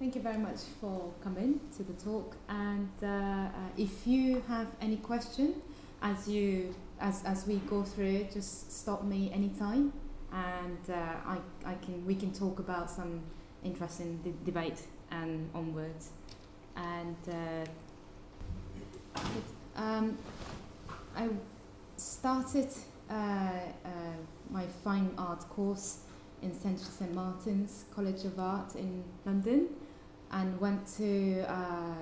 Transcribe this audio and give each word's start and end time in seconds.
Thank 0.00 0.16
you 0.16 0.22
very 0.22 0.38
much 0.38 0.58
for 0.80 1.12
coming 1.22 1.60
to 1.76 1.84
the 1.84 1.92
talk. 1.92 2.34
And 2.48 2.90
uh, 3.00 3.06
uh, 3.06 3.50
if 3.78 4.08
you 4.08 4.42
have 4.48 4.66
any 4.80 4.96
question 4.96 5.62
as 6.02 6.28
you 6.28 6.74
as, 7.00 7.22
as 7.24 7.46
we 7.46 7.56
go 7.70 7.84
through 7.84 8.26
just 8.32 8.72
stop 8.72 9.04
me 9.04 9.30
anytime, 9.32 9.92
and 10.32 10.78
uh, 10.90 10.94
I, 11.26 11.38
I 11.64 11.74
can 11.76 12.04
we 12.04 12.16
can 12.16 12.32
talk 12.32 12.58
about 12.58 12.90
some 12.90 13.20
interesting 13.62 14.18
de- 14.24 14.44
debate 14.44 14.82
and 15.12 15.48
onwards. 15.54 16.10
And 16.76 17.16
uh, 17.28 17.64
um, 19.76 20.18
I 21.16 21.28
started 21.96 22.68
uh, 23.08 23.12
uh, 23.14 23.88
my 24.50 24.66
fine 24.82 25.12
art 25.16 25.48
course 25.50 25.98
in 26.42 26.52
Central 26.52 26.90
St 26.90 27.14
Martin's 27.14 27.84
College 27.94 28.24
of 28.24 28.40
Art 28.40 28.74
in 28.74 29.04
London 29.24 29.68
and 30.34 30.60
went 30.60 30.84
to 30.98 31.44
uh, 31.48 31.94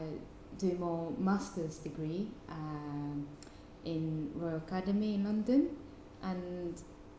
do 0.58 0.72
more 0.78 1.12
master's 1.18 1.76
degree 1.76 2.28
um, 2.48 3.26
in 3.84 4.30
Royal 4.34 4.56
Academy 4.56 5.14
in 5.14 5.24
London. 5.24 5.76
And 6.22 6.74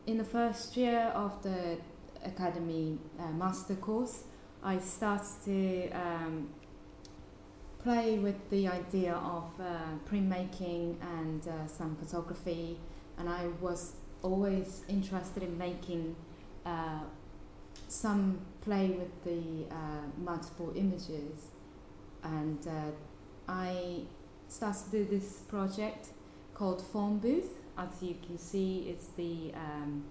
in 0.06 0.18
the 0.18 0.24
first 0.24 0.76
year 0.76 1.12
of 1.14 1.40
the 1.42 1.78
Academy 2.24 2.98
uh, 3.20 3.30
master 3.30 3.76
course, 3.76 4.24
I 4.62 4.78
started 4.80 5.44
to 5.44 5.90
um, 5.90 6.48
play 7.82 8.18
with 8.18 8.50
the 8.50 8.66
idea 8.66 9.14
of 9.14 9.44
uh, 9.60 9.64
printmaking 10.10 10.96
and 11.18 11.46
uh, 11.46 11.66
some 11.68 11.94
photography. 11.96 12.78
And 13.18 13.28
I 13.28 13.46
was 13.60 13.92
always 14.22 14.82
interested 14.88 15.44
in 15.44 15.56
making 15.58 16.16
uh, 16.66 17.00
some 17.86 18.40
play 18.64 18.88
with 18.88 19.24
the 19.24 19.66
uh, 19.70 19.76
multiple 20.18 20.72
images. 20.74 21.50
And 22.22 22.66
uh, 22.66 22.90
I 23.48 24.02
started 24.48 24.90
to 24.90 24.90
do 24.90 25.04
this 25.04 25.40
project 25.48 26.08
called 26.54 26.82
Phone 26.82 27.18
Booth. 27.18 27.60
As 27.76 28.02
you 28.02 28.16
can 28.26 28.38
see, 28.38 28.86
it's 28.88 29.08
the 29.16 29.52
um, 29.54 30.04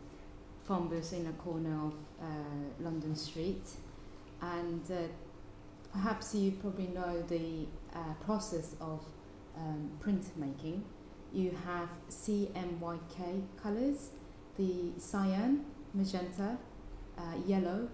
phone 0.64 0.88
booth 0.88 1.14
in 1.14 1.28
a 1.28 1.32
corner 1.34 1.88
of 1.88 1.94
uh, 2.22 2.26
London 2.80 3.16
Street. 3.16 3.66
And 4.42 4.84
uh, 4.92 5.08
perhaps 5.92 6.36
you 6.36 6.52
probably 6.52 6.88
know 6.88 7.22
the 7.28 7.66
uh, 7.96 8.14
process 8.26 8.76
of 8.80 9.02
um, 9.58 9.92
printmaking. 10.00 10.82
You 11.32 11.52
have 11.66 11.90
CMYK 12.10 13.44
colors, 13.62 14.10
the 14.58 14.92
cyan, 15.00 15.66
magenta, 15.94 16.58
uh, 17.18 17.22
yellow, 17.48 17.88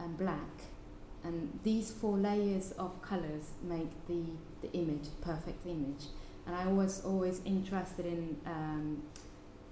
and 0.00 0.16
black. 0.16 0.48
And 1.22 1.58
these 1.62 1.90
four 1.90 2.16
layers 2.16 2.72
of 2.72 3.00
colors 3.02 3.50
make 3.62 3.90
the, 4.06 4.22
the 4.62 4.72
image, 4.72 5.08
perfect 5.20 5.66
image. 5.66 6.06
And 6.46 6.56
I 6.56 6.66
was 6.66 7.04
always 7.04 7.40
interested 7.44 8.06
in 8.06 8.36
um, 8.46 9.02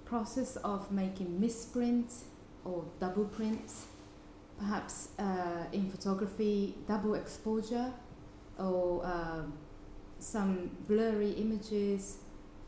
process 0.05 0.55
of 0.57 0.91
making 0.91 1.39
misprint 1.39 2.11
or 2.63 2.85
double 2.99 3.25
print, 3.25 3.71
perhaps 4.59 5.09
uh, 5.17 5.65
in 5.73 5.89
photography, 5.89 6.75
double 6.87 7.15
exposure 7.15 7.91
or 8.59 9.05
uh, 9.05 9.41
some 10.19 10.69
blurry 10.87 11.31
images 11.31 12.17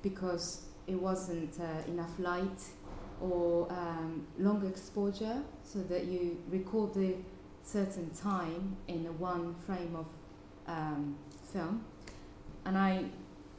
because 0.01 0.65
it 0.87 0.95
wasn't 0.95 1.59
uh, 1.59 1.91
enough 1.91 2.17
light 2.17 2.63
or 3.21 3.71
um, 3.71 4.25
long 4.39 4.65
exposure 4.65 5.43
so 5.63 5.79
that 5.83 6.05
you 6.05 6.37
record 6.49 6.93
the 6.93 7.15
certain 7.71 8.09
time 8.09 8.75
in 8.87 9.05
one 9.17 9.55
frame 9.65 9.95
of 9.95 10.05
um, 10.67 11.15
film. 11.53 11.85
And 12.65 12.77
I 12.77 13.05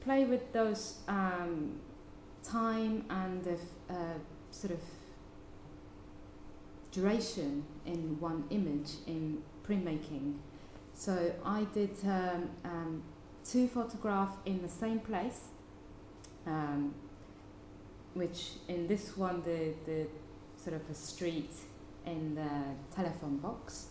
play 0.00 0.24
with 0.24 0.52
those 0.52 0.98
um, 1.08 1.80
time 2.42 3.04
and 3.08 3.42
the 3.44 3.56
uh, 3.88 4.18
sort 4.50 4.72
of 4.72 4.80
duration 6.90 7.64
in 7.86 8.20
one 8.20 8.44
image 8.50 8.90
in 9.06 9.42
printmaking. 9.66 10.34
So 10.94 11.32
I 11.44 11.64
did 11.72 11.96
um, 12.04 12.50
um, 12.64 13.02
two 13.44 13.66
photographs 13.66 14.36
in 14.44 14.60
the 14.60 14.68
same 14.68 15.00
place, 15.00 15.48
um, 16.46 16.94
which 18.12 18.50
in 18.68 18.86
this 18.86 19.16
one 19.16 19.42
the, 19.42 19.72
the 19.86 20.06
sort 20.62 20.76
of 20.76 20.82
a 20.90 20.94
street 20.94 21.52
in 22.04 22.34
the 22.34 22.94
telephone 22.94 23.38
box, 23.38 23.86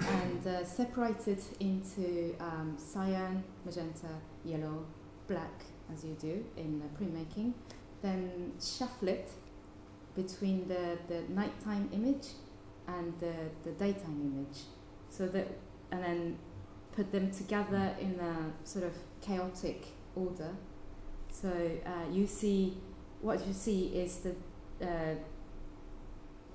and 0.00 0.46
uh, 0.46 0.64
separated 0.64 1.40
into 1.60 2.34
um, 2.40 2.76
cyan, 2.78 3.42
magenta, 3.64 4.08
yellow, 4.44 4.84
black, 5.28 5.64
as 5.92 6.04
you 6.04 6.16
do 6.20 6.44
in 6.56 6.82
uh, 6.82 6.98
printmaking, 6.98 7.52
then 8.02 8.52
shuffle 8.60 9.08
it 9.08 9.30
between 10.14 10.68
the, 10.68 10.98
the 11.08 11.22
nighttime 11.28 11.88
image 11.92 12.28
and 12.86 13.12
the, 13.20 13.32
the 13.64 13.70
daytime 13.72 14.20
image, 14.20 14.58
so 15.08 15.26
that 15.26 15.48
and 15.90 16.02
then 16.02 16.38
put 16.94 17.10
them 17.12 17.30
together 17.30 17.94
in 18.00 18.18
a 18.20 18.66
sort 18.66 18.84
of 18.84 18.92
chaotic 19.20 19.86
order. 20.14 20.50
So 21.30 21.48
uh, 21.48 22.12
you 22.12 22.26
see, 22.26 22.76
what 23.20 23.46
you 23.46 23.52
see 23.52 23.86
is 23.86 24.18
the 24.18 24.34
uh, 24.84 25.14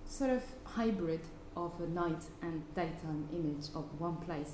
sort 0.06 0.32
of 0.32 0.44
hybrid 0.64 1.22
of 1.66 1.82
a 1.82 1.88
night 1.88 2.24
and 2.42 2.64
daytime 2.76 3.28
image 3.34 3.68
of 3.76 3.86
one 4.00 4.18
place. 4.18 4.54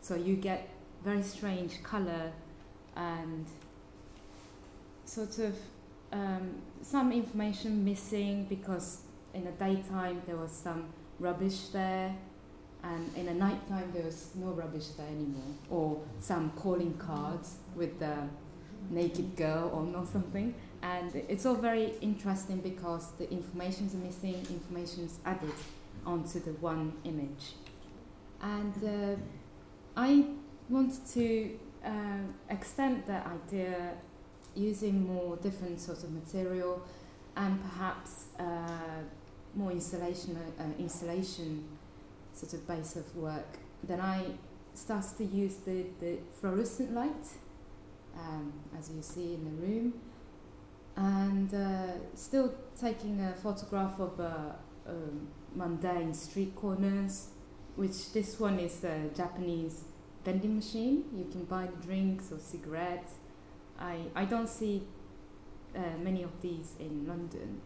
So 0.00 0.14
you 0.14 0.36
get 0.36 0.68
very 1.04 1.22
strange 1.22 1.82
color 1.82 2.32
and 2.96 3.46
sort 5.04 5.38
of 5.38 5.54
um, 6.12 6.62
some 6.82 7.12
information 7.12 7.84
missing 7.84 8.46
because 8.48 9.02
in 9.34 9.44
the 9.44 9.50
daytime 9.52 10.22
there 10.26 10.36
was 10.36 10.52
some 10.52 10.86
rubbish 11.18 11.68
there 11.68 12.14
and 12.82 13.16
in 13.16 13.26
the 13.26 13.34
nighttime 13.34 13.90
there 13.92 14.04
was 14.04 14.30
no 14.34 14.48
rubbish 14.48 14.88
there 14.96 15.06
anymore 15.06 15.52
or 15.70 16.00
some 16.20 16.50
calling 16.56 16.94
cards 16.94 17.56
with 17.74 17.98
the 17.98 18.16
naked 18.90 19.34
girl 19.36 19.70
or 19.74 19.82
no 19.96 20.04
something 20.04 20.54
and 20.82 21.14
it's 21.14 21.46
all 21.46 21.54
very 21.54 21.92
interesting 22.00 22.58
because 22.58 23.12
the 23.18 23.30
information 23.30 23.86
is 23.86 23.94
missing 23.94 24.34
information 24.50 25.04
is 25.04 25.18
added 25.24 25.54
onto 26.06 26.40
the 26.40 26.52
one 26.52 26.92
image. 27.04 27.54
And 28.40 28.74
uh, 28.84 29.16
i 29.96 30.24
wanted 30.68 31.06
to 31.06 31.58
uh, 31.84 31.90
extend 32.50 33.04
that 33.06 33.26
idea 33.26 33.94
using 34.54 35.06
more 35.06 35.36
different 35.36 35.80
sorts 35.80 36.02
of 36.02 36.10
material 36.12 36.82
and 37.36 37.60
perhaps 37.62 38.26
uh, 38.38 38.44
more 39.54 39.70
installation 39.70 40.36
uh, 40.58 40.64
installation 40.78 41.64
sort 42.36 42.52
of 42.52 42.68
base 42.68 42.96
of 42.96 43.16
work, 43.16 43.58
then 43.82 44.00
I 44.00 44.26
started 44.74 45.16
to 45.16 45.24
use 45.24 45.56
the, 45.64 45.86
the 46.00 46.18
fluorescent 46.38 46.92
light, 46.92 47.26
um, 48.14 48.52
as 48.78 48.90
you 48.90 49.02
see 49.02 49.34
in 49.34 49.44
the 49.44 49.66
room, 49.66 49.94
and 50.96 51.52
uh, 51.54 52.14
still 52.14 52.54
taking 52.78 53.20
a 53.20 53.32
photograph 53.42 53.98
of 53.98 54.20
uh, 54.20 54.52
um, 54.86 55.28
mundane 55.56 56.14
street 56.14 56.54
corners, 56.54 57.28
which 57.74 58.12
this 58.12 58.38
one 58.38 58.58
is 58.58 58.84
a 58.84 59.10
Japanese 59.16 59.84
vending 60.24 60.56
machine. 60.56 61.04
You 61.14 61.24
can 61.24 61.44
buy 61.44 61.68
drinks 61.82 62.30
or 62.30 62.38
cigarettes. 62.38 63.14
I, 63.78 64.00
I 64.14 64.24
don't 64.24 64.48
see 64.48 64.82
uh, 65.74 65.80
many 65.98 66.22
of 66.22 66.40
these 66.40 66.74
in 66.78 67.06
London 67.06 67.60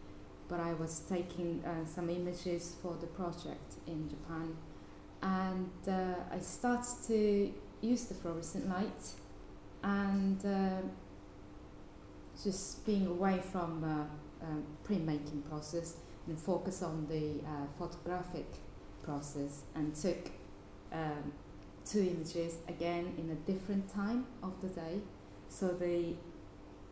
but 0.51 0.59
I 0.59 0.73
was 0.73 0.99
taking 1.07 1.63
uh, 1.65 1.85
some 1.85 2.09
images 2.09 2.75
for 2.81 2.97
the 2.99 3.07
project 3.07 3.75
in 3.87 4.09
Japan. 4.09 4.57
And 5.23 5.71
uh, 5.87 6.15
I 6.29 6.39
started 6.39 7.07
to 7.07 7.53
use 7.79 8.03
the 8.05 8.15
fluorescent 8.15 8.67
light 8.67 9.03
and 9.81 10.45
uh, 10.45 10.81
just 12.43 12.85
being 12.85 13.07
away 13.07 13.41
from 13.49 13.81
uh, 13.83 14.43
uh, 14.43 14.47
printmaking 14.85 15.47
process 15.47 15.95
and 16.27 16.39
focus 16.39 16.81
on 16.83 17.07
the 17.07 17.43
uh, 17.45 17.65
photographic 17.77 18.45
process 19.03 19.63
and 19.75 19.95
took 19.95 20.31
um, 20.91 21.31
two 21.85 22.01
images 22.01 22.55
again 22.67 23.13
in 23.17 23.29
a 23.31 23.51
different 23.51 23.91
time 23.93 24.25
of 24.43 24.53
the 24.61 24.67
day. 24.69 24.99
So 25.49 25.69
the 25.69 26.13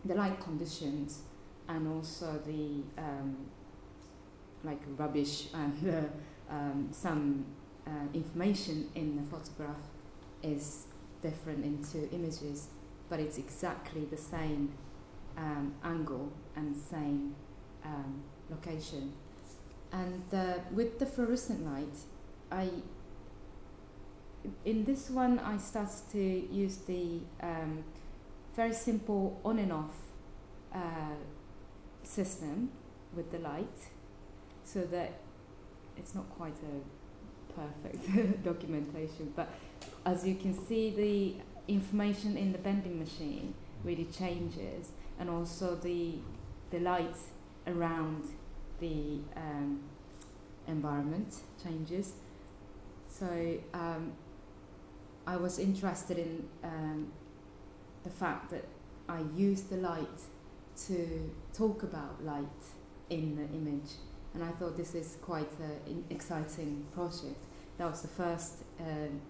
the 0.05 0.15
light 0.15 0.39
conditions 0.39 1.23
and 1.67 1.87
also 1.87 2.39
the 2.45 2.83
um, 2.97 3.35
like 4.63 4.81
rubbish 4.97 5.47
and 5.53 5.89
uh, 5.89 6.01
um, 6.53 6.87
some 6.91 7.45
uh, 7.85 7.91
information 8.13 8.89
in 8.95 9.15
the 9.15 9.23
photograph 9.23 9.81
is 10.41 10.87
different 11.21 11.63
in 11.65 11.83
two 11.83 12.09
images, 12.11 12.67
but 13.09 13.19
it's 13.19 13.37
exactly 13.37 14.05
the 14.05 14.17
same 14.17 14.73
um, 15.37 15.75
angle 15.83 16.31
and 16.55 16.75
same 16.75 17.35
um, 17.83 18.23
location. 18.49 19.13
And 19.91 20.23
uh, 20.33 20.59
with 20.71 20.99
the 20.99 21.05
fluorescent 21.05 21.65
light, 21.65 21.95
I 22.51 22.69
in 24.65 24.85
this 24.85 25.09
one, 25.09 25.39
I 25.39 25.57
started 25.57 26.11
to 26.11 26.19
use 26.19 26.77
the 26.77 27.19
um, 27.41 27.83
very 28.55 28.73
simple 28.73 29.39
on 29.43 29.59
and 29.59 29.71
off 29.71 29.95
uh, 30.73 31.15
system 32.03 32.71
with 33.15 33.31
the 33.31 33.39
light, 33.39 33.79
so 34.63 34.81
that 34.81 35.19
it's 35.97 36.15
not 36.15 36.29
quite 36.29 36.55
a 36.63 37.53
perfect 37.53 38.43
documentation, 38.43 39.33
but 39.35 39.49
as 40.05 40.25
you 40.25 40.35
can 40.35 40.53
see, 40.53 40.89
the 40.91 41.71
information 41.71 42.37
in 42.37 42.51
the 42.51 42.57
bending 42.57 42.99
machine 42.99 43.53
really 43.83 44.05
changes, 44.05 44.91
and 45.19 45.29
also 45.29 45.75
the 45.75 46.15
the 46.71 46.79
light 46.79 47.15
around 47.69 48.23
the 48.79 49.19
um, 49.35 49.81
environment 50.67 51.35
changes. 51.63 52.13
So 53.07 53.57
um, 53.73 54.13
I 55.25 55.35
was 55.35 55.59
interested 55.59 56.17
in 56.17 56.47
um, 56.63 57.11
the 58.03 58.09
fact 58.09 58.51
that 58.51 58.65
I 59.07 59.21
use 59.35 59.63
the 59.63 59.77
light 59.77 60.21
to 60.87 61.31
talk 61.53 61.83
about 61.83 62.23
light 62.23 62.63
in 63.09 63.35
the 63.35 63.43
image, 63.55 63.91
and 64.33 64.43
I 64.43 64.51
thought 64.51 64.77
this 64.77 64.95
is 64.95 65.17
quite 65.21 65.51
an 65.87 66.05
exciting 66.09 66.85
project. 66.93 67.43
That 67.77 67.89
was 67.89 68.01
the 68.01 68.07
first 68.07 68.63
um, 68.79 69.21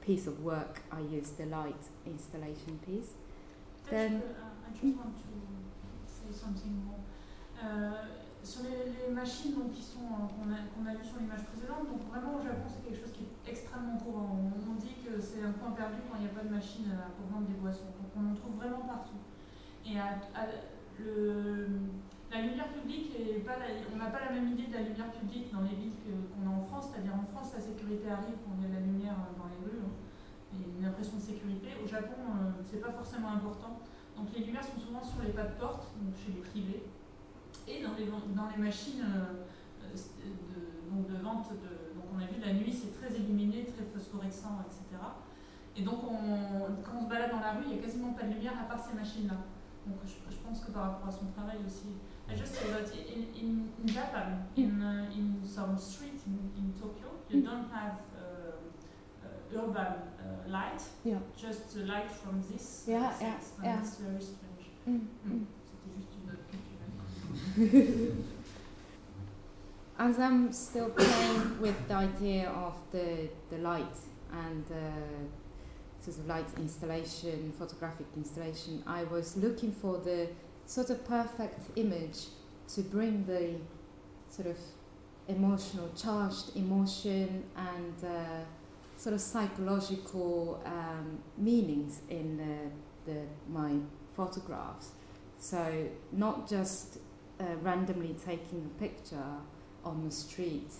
piece 0.00 0.26
of 0.26 0.42
work 0.42 0.82
I 0.90 1.00
used, 1.00 1.36
the 1.36 1.46
light 1.46 1.82
installation 2.06 2.78
piece. 2.86 3.14
Then, 3.90 4.22
uh, 4.22 4.44
I 4.66 4.70
just 4.72 4.96
want 4.96 5.16
to 5.16 5.32
say 6.06 6.38
something 6.38 6.84
more. 6.86 6.99
Uh, 7.60 7.92
sur 8.42 8.62
les, 8.64 9.12
machines 9.12 9.68
qui 9.68 9.82
sont, 9.82 10.16
euh, 10.16 10.24
qu'on, 10.32 10.48
a, 10.48 10.64
qu'on 10.72 10.88
a 10.88 10.96
vues 10.96 11.04
sur 11.04 11.20
l'image 11.20 11.44
précédente, 11.44 11.92
donc 11.92 12.08
vraiment 12.08 12.38
au 12.38 12.40
Japon 12.40 12.64
c'est 12.72 12.80
quelque 12.80 13.04
chose 13.04 13.12
qui 13.12 13.28
est 13.28 13.36
extrêmement 13.44 13.98
courant. 13.98 14.32
On, 14.32 14.48
dit 14.80 14.96
que 15.04 15.20
c'est 15.20 15.44
un 15.44 15.52
point 15.52 15.76
perdu 15.76 16.00
quand 16.08 16.16
il 16.16 16.24
n'y 16.24 16.32
a 16.32 16.34
pas 16.34 16.48
de 16.48 16.48
machine 16.48 16.88
euh, 16.88 17.12
pour 17.20 17.28
vendre 17.28 17.52
des 17.52 17.60
boissons. 17.60 17.92
Donc 18.00 18.16
on 18.16 18.32
en 18.32 18.34
trouve 18.34 18.56
vraiment 18.56 18.80
partout. 18.88 19.20
Et 19.84 19.92
la 19.92 20.16
lumière 22.40 22.72
publique, 22.72 23.12
on 23.92 23.96
n'a 23.98 24.08
pas 24.08 24.24
la 24.24 24.32
même 24.32 24.48
idée 24.48 24.68
de 24.68 24.74
la 24.74 24.84
lumière 24.88 25.12
publique 25.12 25.52
dans 25.52 25.60
les 25.60 25.76
villes 25.76 26.00
qu'on 26.06 26.48
a 26.48 26.52
en 26.54 26.62
France. 26.64 26.88
C'est-à-dire 26.88 27.12
en 27.12 27.26
France 27.28 27.52
la 27.52 27.60
sécurité 27.60 28.08
arrive 28.08 28.40
quand 28.40 28.56
il 28.56 28.64
y 28.64 28.66
a 28.66 28.70
de 28.72 28.76
la 28.80 28.88
lumière 28.88 29.20
euh, 29.20 29.36
dans 29.36 29.52
les 29.52 29.60
rues. 29.68 29.84
Hein, 29.84 29.92
une 30.56 30.86
impression 30.86 31.16
de 31.16 31.22
sécurité. 31.22 31.76
Au 31.76 31.86
Japon, 31.86 32.16
euh, 32.24 32.52
c'est 32.64 32.80
pas 32.80 32.92
forcément 32.92 33.32
important. 33.36 33.80
Donc 34.16 34.32
les 34.32 34.44
lumières 34.48 34.64
sont 34.64 34.80
souvent 34.80 35.04
sur 35.04 35.20
les 35.20 35.36
pas 35.36 35.44
de 35.44 35.52
porte, 35.60 35.92
chez 36.16 36.32
les 36.32 36.40
privés 36.40 36.88
et 37.70 37.82
dans 37.82 37.94
les, 37.94 38.06
dans 38.06 38.48
les 38.48 38.62
machines 38.62 39.02
euh, 39.02 39.94
de, 39.94 40.90
donc 40.90 41.06
de 41.06 41.16
vente. 41.22 41.50
De, 41.50 41.94
donc 41.94 42.04
on 42.14 42.18
a 42.18 42.26
vu 42.26 42.40
la 42.40 42.52
nuit, 42.52 42.72
c'est 42.72 42.92
très 42.98 43.14
illuminé, 43.18 43.64
très 43.64 43.84
phosphorescent, 43.84 44.58
etc. 44.66 45.02
Et 45.76 45.82
donc 45.82 46.02
on, 46.04 46.74
quand 46.82 46.98
on 46.98 47.04
se 47.04 47.08
balade 47.08 47.30
dans 47.30 47.40
la 47.40 47.52
rue, 47.52 47.64
il 47.66 47.72
n'y 47.74 47.78
a 47.78 47.82
quasiment 47.82 48.12
pas 48.12 48.24
de 48.24 48.34
lumière 48.34 48.54
à 48.60 48.64
part 48.64 48.80
ces 48.84 48.94
machines-là. 48.96 49.36
Donc 49.86 49.96
je, 50.04 50.14
je, 50.30 50.36
pense 50.38 50.60
que 50.60 50.70
par 50.72 50.82
rapport 50.82 51.08
à 51.08 51.12
son 51.12 51.26
travail 51.26 51.58
aussi. 51.66 51.94
I 52.28 52.36
just 52.36 52.54
that 52.60 52.92
in, 52.94 53.26
in, 53.34 53.68
in 53.82 53.86
Japan, 53.88 54.46
in, 54.56 54.80
uh, 54.80 55.10
in 55.12 55.40
some 55.44 55.76
streets 55.76 56.22
in, 56.26 56.38
in 56.56 56.72
Tokyo, 56.80 57.08
you 57.28 57.40
mm. 57.40 57.44
don't 57.44 57.68
have 57.72 57.98
uh, 58.14 59.24
uh, 59.24 59.60
urban 59.60 59.82
uh, 59.82 60.48
light, 60.48 60.80
yeah. 61.04 61.18
just 61.36 61.76
light 61.78 62.08
from 62.08 62.40
this. 62.48 62.84
Yeah, 62.86 63.12
yeah, 63.20 63.34
yeah. 63.64 63.82
Very 63.98 64.22
strange. 64.22 64.70
Mm. 64.88 65.06
Mm. 65.26 65.46
As 69.98 70.18
I'm 70.20 70.52
still 70.52 70.90
playing 70.90 71.60
with 71.60 71.88
the 71.88 71.94
idea 71.94 72.48
of 72.48 72.76
the, 72.92 73.28
the 73.50 73.58
light 73.58 73.96
and 74.32 74.64
uh, 74.70 74.76
sort 76.00 76.18
of 76.18 76.26
light 76.26 76.46
installation, 76.58 77.52
photographic 77.58 78.06
installation, 78.16 78.84
I 78.86 79.02
was 79.04 79.36
looking 79.36 79.72
for 79.72 79.98
the 79.98 80.28
sort 80.64 80.90
of 80.90 81.04
perfect 81.04 81.76
image 81.76 82.26
to 82.74 82.82
bring 82.82 83.24
the 83.26 83.56
sort 84.28 84.46
of 84.46 84.56
emotional, 85.26 85.90
charged 85.96 86.56
emotion 86.56 87.42
and 87.56 88.04
uh, 88.04 88.44
sort 88.96 89.14
of 89.14 89.20
psychological 89.20 90.62
um, 90.64 91.18
meanings 91.36 92.02
in 92.08 92.36
the, 92.36 93.12
the, 93.12 93.22
my 93.48 93.72
photographs. 94.14 94.90
So 95.40 95.88
not 96.12 96.48
just 96.48 96.98
uh, 97.40 97.44
randomly 97.62 98.14
taking 98.24 98.70
a 98.74 98.80
picture 98.80 99.32
on 99.84 100.04
the 100.04 100.10
street 100.10 100.70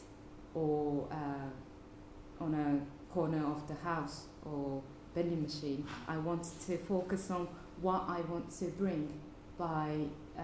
or 0.55 1.09
uh, 1.11 2.43
on 2.45 2.55
a 2.55 3.13
corner 3.13 3.45
of 3.47 3.67
the 3.67 3.75
house 3.75 4.27
or 4.45 4.83
vending 5.15 5.43
machine. 5.43 5.87
I 6.07 6.19
wanted 6.19 6.53
to 6.67 6.77
focus 6.79 7.31
on 7.31 7.49
what 7.81 8.05
I 8.09 8.21
want 8.23 8.51
to 8.59 8.67
bring 8.67 9.09
by 9.59 9.97
uh, 10.39 10.43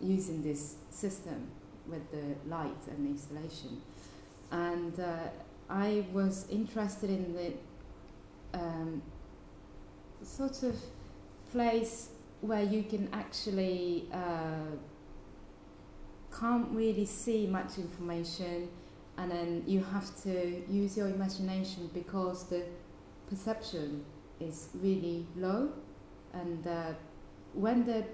using 0.00 0.42
this 0.42 0.76
system 0.90 1.48
with 1.86 2.10
the 2.10 2.48
light 2.48 2.86
and 2.90 3.06
the 3.06 3.10
installation. 3.10 3.80
And 4.50 4.98
uh, 5.00 5.16
I 5.68 6.04
was 6.12 6.46
interested 6.50 7.10
in 7.10 7.34
the 7.34 8.58
um, 8.58 9.02
sort 10.22 10.62
of 10.62 10.76
place 11.50 12.10
where 12.40 12.62
you 12.62 12.82
can 12.82 13.08
actually 13.12 14.08
uh, 14.12 14.76
can't 16.38 16.68
really 16.70 17.04
see 17.04 17.46
much 17.46 17.78
information 17.78 18.68
and 19.18 19.30
then 19.30 19.62
you 19.66 19.82
have 19.92 20.08
to 20.22 20.62
use 20.70 20.96
your 20.96 21.08
imagination 21.08 21.90
because 21.92 22.44
the 22.48 22.64
perception 23.28 24.04
is 24.40 24.68
really 24.74 25.26
low 25.36 25.70
and 26.32 26.66
uh, 26.66 26.92
when 27.52 27.84
the 27.84 28.04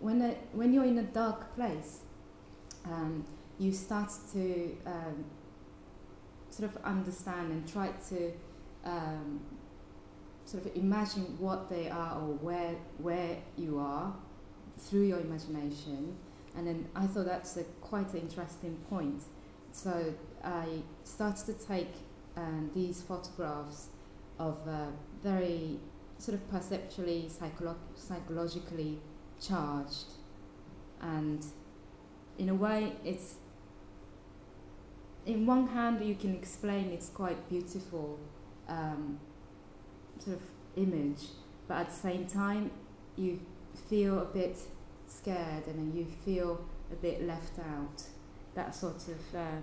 when 0.00 0.18
the, 0.18 0.34
when 0.52 0.72
you're 0.72 0.84
in 0.84 0.98
a 0.98 1.02
dark 1.02 1.54
place 1.54 2.00
um, 2.86 3.24
you 3.58 3.70
start 3.70 4.10
to 4.32 4.74
um, 4.86 5.24
sort 6.48 6.70
of 6.70 6.82
understand 6.84 7.52
and 7.52 7.70
try 7.70 7.88
to 8.08 8.32
um, 8.84 9.40
sort 10.46 10.64
of 10.64 10.74
imagine 10.74 11.36
what 11.38 11.68
they 11.68 11.90
are 11.90 12.14
or 12.14 12.34
where 12.40 12.74
where 12.98 13.36
you 13.56 13.78
are 13.78 14.14
through 14.78 15.02
your 15.02 15.20
imagination 15.20 16.16
and 16.60 16.68
then 16.68 16.88
I 16.94 17.06
thought 17.06 17.24
that's 17.24 17.56
a 17.56 17.64
quite 17.80 18.12
an 18.12 18.20
interesting 18.20 18.76
point. 18.90 19.22
So 19.72 20.12
I 20.44 20.82
started 21.04 21.46
to 21.46 21.66
take 21.66 21.94
um, 22.36 22.70
these 22.74 23.00
photographs 23.00 23.86
of 24.38 24.58
uh, 24.68 24.88
very 25.22 25.78
sort 26.18 26.34
of 26.34 26.50
perceptually, 26.50 27.30
psycholo- 27.30 27.76
psychologically 27.94 28.98
charged, 29.40 30.04
and 31.00 31.46
in 32.36 32.50
a 32.50 32.54
way, 32.54 32.92
it's 33.06 33.36
in 35.24 35.46
one 35.46 35.68
hand 35.68 36.04
you 36.04 36.14
can 36.14 36.34
explain 36.34 36.90
it's 36.90 37.08
quite 37.08 37.48
beautiful 37.48 38.18
um, 38.68 39.18
sort 40.18 40.36
of 40.36 40.42
image, 40.76 41.22
but 41.66 41.78
at 41.78 41.86
the 41.88 41.96
same 41.96 42.26
time 42.26 42.70
you 43.16 43.40
feel 43.88 44.18
a 44.18 44.26
bit 44.26 44.58
scared 45.10 45.66
and 45.66 45.94
you 45.94 46.06
feel 46.24 46.64
a 46.92 46.96
bit 46.96 47.26
left 47.26 47.58
out. 47.58 48.02
That 48.54 48.74
sort 48.74 48.96
of 49.08 49.34
uh, 49.34 49.60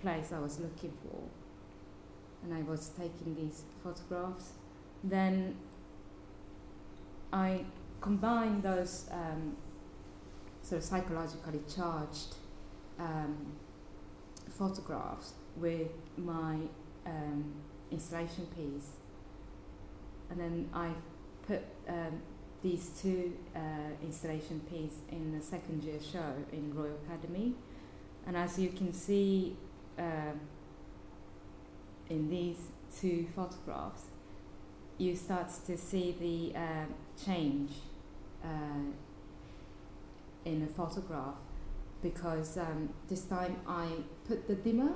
place 0.00 0.32
I 0.32 0.38
was 0.38 0.60
looking 0.60 0.92
for. 1.02 1.20
And 2.42 2.52
I 2.54 2.62
was 2.62 2.90
taking 2.90 3.34
these 3.34 3.64
photographs. 3.82 4.52
Then 5.02 5.56
I 7.32 7.64
combined 8.00 8.62
those 8.62 9.08
um, 9.10 9.56
sort 10.62 10.80
of 10.82 10.84
psychologically 10.84 11.60
charged 11.74 12.36
um, 12.98 13.54
photographs 14.50 15.32
with 15.56 15.90
my 16.16 16.58
um, 17.06 17.54
installation 17.90 18.46
piece. 18.46 18.90
And 20.30 20.38
then 20.38 20.68
I 20.74 20.90
put 21.46 21.62
um, 21.88 22.20
these 22.64 22.90
two 23.00 23.34
uh, 23.54 23.60
installation 24.02 24.58
pieces 24.70 25.00
in 25.12 25.38
the 25.38 25.44
second 25.44 25.84
year 25.84 26.00
show 26.00 26.32
in 26.50 26.74
Royal 26.74 26.96
Academy. 27.06 27.52
And 28.26 28.36
as 28.36 28.58
you 28.58 28.70
can 28.70 28.94
see 28.94 29.54
uh, 29.98 30.32
in 32.08 32.30
these 32.30 32.56
two 32.98 33.26
photographs, 33.36 34.04
you 34.96 35.14
start 35.14 35.50
to 35.66 35.76
see 35.76 36.16
the 36.18 36.58
uh, 36.58 36.86
change 37.22 37.70
in 40.44 40.62
a 40.62 40.66
photograph 40.66 41.36
because 42.02 42.58
um, 42.58 42.90
this 43.08 43.24
time 43.24 43.56
I 43.66 43.88
put 44.28 44.46
the 44.46 44.54
dimmer 44.54 44.92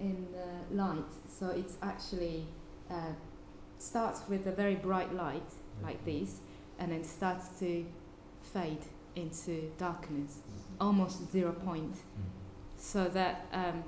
in 0.00 0.26
the 0.32 0.74
light, 0.74 1.10
so 1.28 1.50
it's 1.50 1.76
actually 1.82 2.46
uh, 2.90 3.12
starts 3.78 4.22
with 4.28 4.46
a 4.46 4.52
very 4.52 4.74
bright 4.74 5.14
light 5.14 5.52
like 5.82 6.04
this, 6.04 6.40
and 6.78 6.92
then 6.92 7.04
starts 7.04 7.48
to 7.60 7.84
fade 8.52 8.84
into 9.16 9.70
darkness, 9.78 10.38
almost 10.80 11.30
zero 11.30 11.52
point. 11.52 11.96
So 12.76 13.08
that 13.08 13.46
um, 13.52 13.82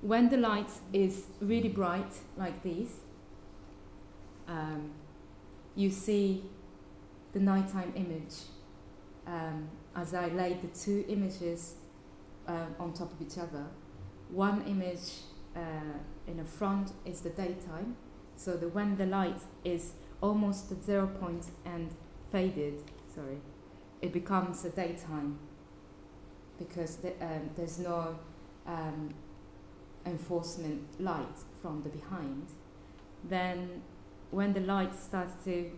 when 0.00 0.28
the 0.28 0.36
light 0.36 0.70
is 0.92 1.24
really 1.40 1.68
bright, 1.68 2.12
like 2.36 2.62
this, 2.62 2.88
um, 4.48 4.90
you 5.74 5.90
see 5.90 6.44
the 7.32 7.40
nighttime 7.40 7.92
image. 7.94 8.34
Um, 9.26 9.68
as 9.94 10.14
I 10.14 10.28
laid 10.28 10.62
the 10.62 10.68
two 10.68 11.04
images 11.08 11.74
uh, 12.46 12.66
on 12.78 12.92
top 12.92 13.12
of 13.12 13.20
each 13.20 13.38
other, 13.38 13.66
one 14.30 14.62
image 14.66 15.22
uh, 15.54 15.60
in 16.26 16.36
the 16.36 16.44
front 16.44 16.92
is 17.04 17.20
the 17.20 17.30
daytime, 17.30 17.96
so 18.36 18.56
the 18.56 18.68
when 18.68 18.96
the 18.96 19.06
light 19.06 19.40
is 19.64 19.92
almost 20.26 20.72
at 20.72 20.82
zero 20.82 21.06
point 21.06 21.44
and 21.64 21.90
faded, 22.32 22.82
sorry, 23.14 23.38
it 24.02 24.12
becomes 24.12 24.64
a 24.64 24.70
daytime 24.70 25.38
because 26.58 26.96
the, 26.96 27.12
um, 27.20 27.50
there's 27.56 27.78
no 27.78 28.18
um, 28.66 29.14
enforcement 30.04 30.82
light 31.00 31.38
from 31.62 31.82
the 31.82 31.88
behind. 31.88 32.46
Then 33.24 33.82
when 34.30 34.52
the 34.52 34.60
light 34.60 34.94
starts 34.94 35.44
to 35.44 35.70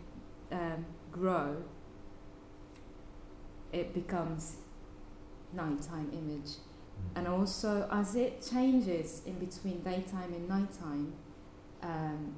um, 0.50 0.86
grow, 1.12 1.56
it 3.72 3.92
becomes 3.92 4.56
nighttime 5.52 6.10
image. 6.12 6.52
And 7.14 7.28
also, 7.28 7.88
as 7.92 8.16
it 8.16 8.46
changes 8.50 9.22
in 9.26 9.38
between 9.38 9.80
daytime 9.80 10.32
and 10.32 10.48
nighttime, 10.48 11.12
um, 11.82 12.34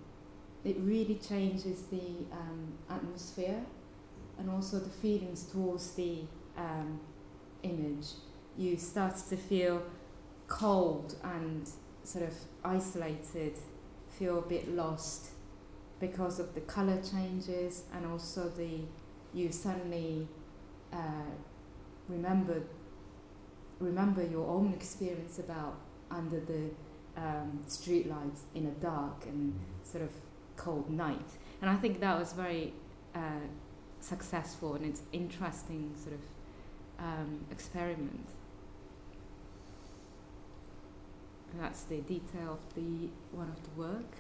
it 0.65 0.77
really 0.79 1.17
changes 1.17 1.83
the 1.91 2.27
um, 2.33 2.73
atmosphere 2.89 3.63
and 4.39 4.51
also 4.51 4.79
the 4.79 4.91
feelings 4.91 5.45
towards 5.45 5.93
the 5.93 6.21
um, 6.57 7.01
image. 7.63 8.07
You 8.57 8.77
start 8.77 9.17
to 9.29 9.37
feel 9.37 9.83
cold 10.49 11.17
and 11.23 11.69
sort 12.05 12.25
of 12.25 12.35
isolated, 12.65 13.55
feel 14.11 14.39
a 14.39 14.43
bit 14.43 14.69
lost 14.69 15.31
because 15.99 16.41
of 16.41 16.55
the 16.55 16.61
color 16.63 17.01
changes 17.03 17.85
and 17.95 18.07
also 18.07 18.49
the 18.49 18.81
you 19.33 19.53
suddenly 19.53 20.27
uh, 20.93 21.31
remember 22.09 22.63
remember 23.79 24.23
your 24.23 24.47
own 24.49 24.73
experience 24.73 25.39
about 25.39 25.77
under 26.11 26.41
the 26.41 26.71
um, 27.17 27.61
street 27.67 28.09
lights 28.09 28.43
in 28.55 28.67
a 28.67 28.71
dark 28.83 29.25
and 29.27 29.59
sort 29.85 30.03
of 30.03 30.11
cold 30.57 30.91
night. 30.91 31.31
And 31.61 31.71
I 31.71 31.77
think 31.77 32.01
that 32.01 32.19
was 32.19 32.33
very 32.33 32.73
uh, 33.15 33.47
successful 34.01 34.75
and 34.75 34.87
it's 34.87 35.03
interesting 35.13 35.95
sort 36.03 36.15
of 36.15 36.21
um, 36.99 37.45
experiment. 37.51 38.29
And 41.53 41.61
that's 41.61 41.83
the 41.83 41.99
detail 41.99 42.53
of 42.53 42.75
the 42.75 43.09
one 43.33 43.49
of 43.49 43.63
the 43.63 43.81
work. 43.81 44.15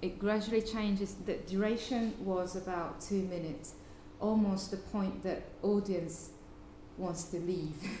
It 0.00 0.18
gradually 0.18 0.62
changes. 0.62 1.14
The 1.26 1.34
duration 1.34 2.14
was 2.20 2.56
about 2.56 3.00
two 3.00 3.22
minutes, 3.22 3.74
almost 4.20 4.70
the 4.70 4.76
point 4.76 5.22
that 5.22 5.44
audience 5.62 6.30
wants 6.98 7.24
to 7.24 7.38
leave, 7.38 7.74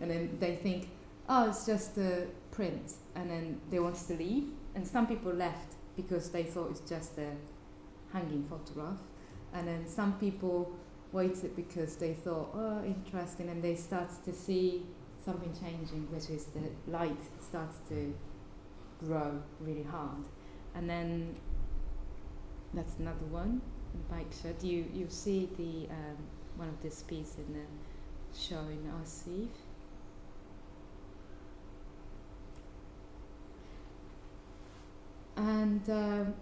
and 0.00 0.10
then 0.10 0.36
they 0.40 0.56
think, 0.56 0.88
oh, 1.28 1.48
it's 1.48 1.64
just 1.64 1.96
a 1.96 2.26
print, 2.54 2.92
and 3.14 3.30
then 3.30 3.60
they 3.70 3.78
wanted 3.78 4.06
to 4.08 4.14
leave. 4.14 4.48
And 4.74 4.86
some 4.86 5.06
people 5.06 5.32
left 5.32 5.74
because 5.96 6.30
they 6.30 6.44
thought 6.44 6.70
it's 6.70 6.88
just 6.88 7.18
a 7.18 7.30
hanging 8.12 8.44
photograph, 8.44 9.00
and 9.52 9.66
then 9.68 9.86
some 9.86 10.14
people 10.18 10.72
waited 11.12 11.54
because 11.54 11.96
they 11.96 12.14
thought, 12.14 12.50
oh, 12.54 12.82
interesting, 12.84 13.48
and 13.48 13.62
they 13.62 13.76
started 13.76 14.24
to 14.24 14.32
see 14.32 14.84
something 15.24 15.52
changing, 15.52 16.06
which 16.10 16.28
is 16.30 16.46
the 16.46 16.70
light 16.90 17.16
starts 17.40 17.78
to 17.88 18.14
grow 19.04 19.40
really 19.60 19.84
hard. 19.84 20.24
And 20.74 20.90
then 20.90 21.36
that's 22.72 22.96
another 22.98 23.26
one, 23.30 23.62
bike 24.10 24.32
shot. 24.42 24.62
You 24.62 24.84
you 24.92 25.06
see 25.08 25.48
the 25.56 25.88
um, 25.90 26.16
one 26.56 26.68
of 26.68 26.82
this 26.82 27.02
piece 27.02 27.36
in 27.36 27.54
the 27.54 27.66
show 28.36 28.60
in 28.60 28.90
À 28.90 29.06
Suivre. 29.06 29.48
And 35.36 35.88
um, 35.90 36.34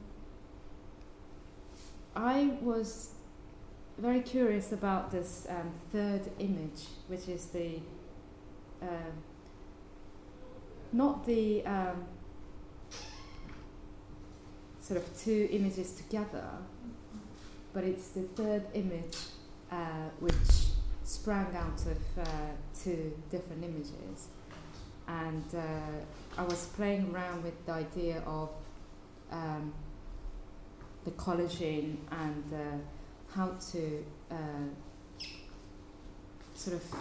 I 2.14 2.52
was 2.60 3.10
very 3.98 4.20
curious 4.20 4.72
about 4.72 5.10
this 5.10 5.46
um, 5.48 5.72
third 5.90 6.30
image, 6.38 6.86
which 7.08 7.28
is 7.28 7.46
the 7.46 7.80
uh, 8.82 9.12
not 10.92 11.24
the 11.24 11.64
um, 11.64 12.04
sort 14.80 15.00
of 15.00 15.18
two 15.18 15.48
images 15.50 15.92
together, 15.92 16.48
but 17.72 17.84
it's 17.84 18.08
the 18.08 18.22
third 18.22 18.64
image 18.74 19.16
uh, 19.70 20.08
which 20.20 20.34
sprang 21.04 21.46
out 21.56 21.80
of 21.86 22.26
uh, 22.26 22.26
two 22.78 23.12
different 23.30 23.64
images. 23.64 24.28
And 25.08 25.44
uh, 25.54 26.40
I 26.40 26.42
was 26.44 26.66
playing 26.76 27.12
around 27.14 27.42
with 27.42 27.66
the 27.66 27.72
idea 27.72 28.22
of 28.26 28.50
um, 29.32 29.72
the 31.04 31.10
collaging 31.12 31.96
and 32.10 32.44
uh, 32.54 33.34
how 33.34 33.48
to 33.72 34.04
uh, 34.30 35.24
sort 36.54 36.76
of 36.76 36.94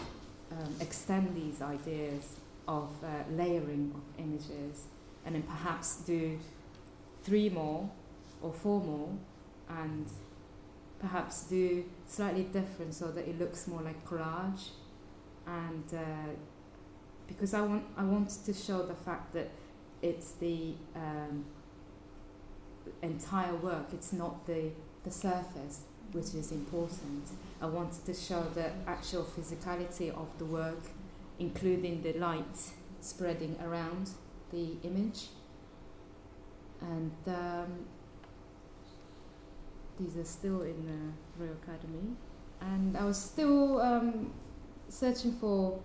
um, 0.52 0.76
extend 0.80 1.36
these 1.36 1.62
ideas 1.62 2.38
of 2.68 2.90
uh, 3.04 3.08
layering 3.32 3.92
of 3.94 4.26
images 4.26 4.86
and 5.26 5.36
then 5.36 5.44
perhaps 5.44 5.98
do 5.98 6.40
three 7.24 7.50
more 7.50 7.90
or 8.42 8.52
four 8.52 8.82
more 8.82 9.10
and 9.70 10.08
perhaps 11.00 11.44
do 11.44 11.84
slightly 12.08 12.44
different 12.44 12.94
so 12.94 13.12
that 13.12 13.28
it 13.28 13.40
looks 13.40 13.68
more 13.68 13.82
like 13.82 14.06
collage. 14.06 14.70
And 15.46 15.84
uh, 15.94 16.32
because 17.28 17.54
I 17.54 17.62
want 17.62 17.84
I 17.98 18.04
want 18.04 18.30
to 18.30 18.54
show 18.54 18.84
the 18.84 18.94
fact 18.94 19.34
that 19.34 19.50
it's 20.02 20.34
the 20.34 20.74
um, 20.96 21.46
entire 23.02 23.56
work 23.56 23.88
it's 23.94 24.14
not 24.14 24.46
the 24.48 24.72
the 25.04 25.12
surface 25.12 25.82
which 26.12 26.34
is 26.36 26.52
important. 26.52 27.24
I 27.62 27.68
wanted 27.68 28.06
to 28.06 28.14
show 28.14 28.44
the 28.54 28.72
actual 28.86 29.24
physicality 29.24 30.10
of 30.10 30.28
the 30.38 30.46
work 30.46 30.84
including 31.40 32.04
the 32.04 32.14
light 32.14 32.72
spreading 33.00 33.56
around 33.64 34.12
the 34.52 34.76
image. 34.84 35.28
And 36.82 37.12
um, 37.28 37.86
these 40.00 40.18
are 40.18 40.26
still 40.26 40.62
in 40.62 40.86
the 40.86 41.44
Royal 41.44 41.56
Academy. 41.64 42.16
And 42.60 42.98
I 42.98 43.06
was 43.06 43.18
still 43.18 43.82
um, 43.82 44.32
searching 44.90 45.34
for 45.34 45.80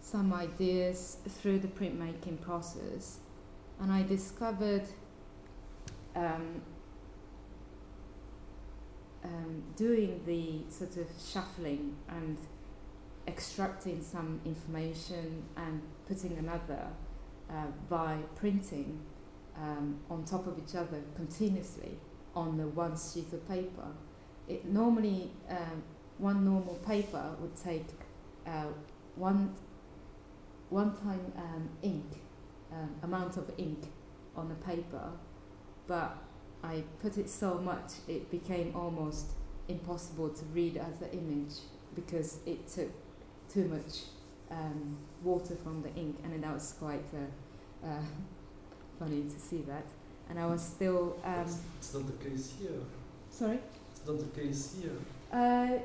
some 0.00 0.32
ideas 0.32 1.18
through 1.28 1.58
the 1.60 1.68
printmaking 1.68 2.40
process, 2.40 3.18
and 3.80 3.92
I 3.92 4.02
discovered 4.02 4.84
um, 6.14 6.62
um, 9.24 9.62
doing 9.76 10.20
the 10.26 10.72
sort 10.72 10.96
of 10.96 11.06
shuffling 11.32 11.96
and 12.08 12.38
extracting 13.28 14.02
some 14.02 14.40
information 14.44 15.42
and 15.56 15.82
putting 16.08 16.36
another 16.38 16.86
uh, 17.50 17.66
by 17.88 18.16
printing 18.34 19.00
um, 19.56 19.98
on 20.08 20.24
top 20.24 20.46
of 20.46 20.58
each 20.58 20.74
other 20.74 21.02
continuously 21.16 21.92
on 22.34 22.56
the 22.56 22.66
one 22.68 22.96
sheet 22.96 23.32
of 23.32 23.46
paper. 23.48 23.86
It 24.48 24.64
normally, 24.64 25.30
um, 25.48 25.82
one 26.18 26.44
normal 26.44 26.74
paper 26.86 27.34
would 27.40 27.56
take 27.56 27.86
uh, 28.46 28.66
one, 29.16 29.54
one 30.70 30.96
time 30.96 31.32
um, 31.36 31.68
ink, 31.82 32.06
um, 32.72 32.90
amount 33.02 33.36
of 33.36 33.50
ink 33.58 33.84
on 34.36 34.48
the 34.48 34.54
paper, 34.56 35.10
but 35.90 36.16
I 36.62 36.84
put 37.02 37.18
it 37.18 37.28
so 37.28 37.58
much 37.58 37.90
it 38.06 38.30
became 38.30 38.72
almost 38.76 39.26
impossible 39.66 40.28
to 40.28 40.44
read 40.54 40.76
as 40.76 41.02
an 41.02 41.10
image 41.12 41.54
because 41.96 42.38
it 42.46 42.68
took 42.68 42.90
too 43.52 43.66
much 43.66 44.02
um, 44.52 44.96
water 45.24 45.56
from 45.56 45.82
the 45.82 45.92
ink, 45.96 46.16
and 46.22 46.42
that 46.44 46.54
was 46.54 46.74
quite 46.78 47.02
uh, 47.12 47.88
uh, 47.88 48.02
funny 49.00 49.22
to 49.22 49.40
see 49.40 49.62
that. 49.62 49.84
And 50.28 50.38
I 50.38 50.46
was 50.46 50.62
still. 50.62 51.18
Um, 51.24 51.40
it's, 51.40 51.58
it's 51.80 51.94
not 51.94 52.06
the 52.06 52.30
case 52.30 52.54
here. 52.60 52.80
Sorry. 53.28 53.58
It's 53.90 54.06
not 54.06 54.20
the 54.20 54.40
case 54.40 54.76
here. 54.80 54.96
Uh, 55.32 55.80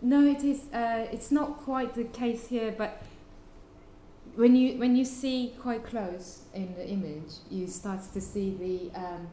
no, 0.00 0.24
it 0.24 0.42
is. 0.42 0.72
Uh, 0.72 1.06
it's 1.12 1.30
not 1.30 1.58
quite 1.58 1.94
the 1.94 2.04
case 2.04 2.46
here, 2.46 2.74
but 2.76 3.02
when 4.36 4.56
you 4.56 4.78
when 4.78 4.96
you 4.96 5.04
see 5.04 5.54
quite 5.60 5.84
close 5.84 6.42
in 6.54 6.74
the 6.74 6.88
image, 6.88 7.32
you 7.50 7.66
start 7.66 8.00
to 8.12 8.20
see 8.20 8.50
the 8.56 8.98
um, 8.98 9.28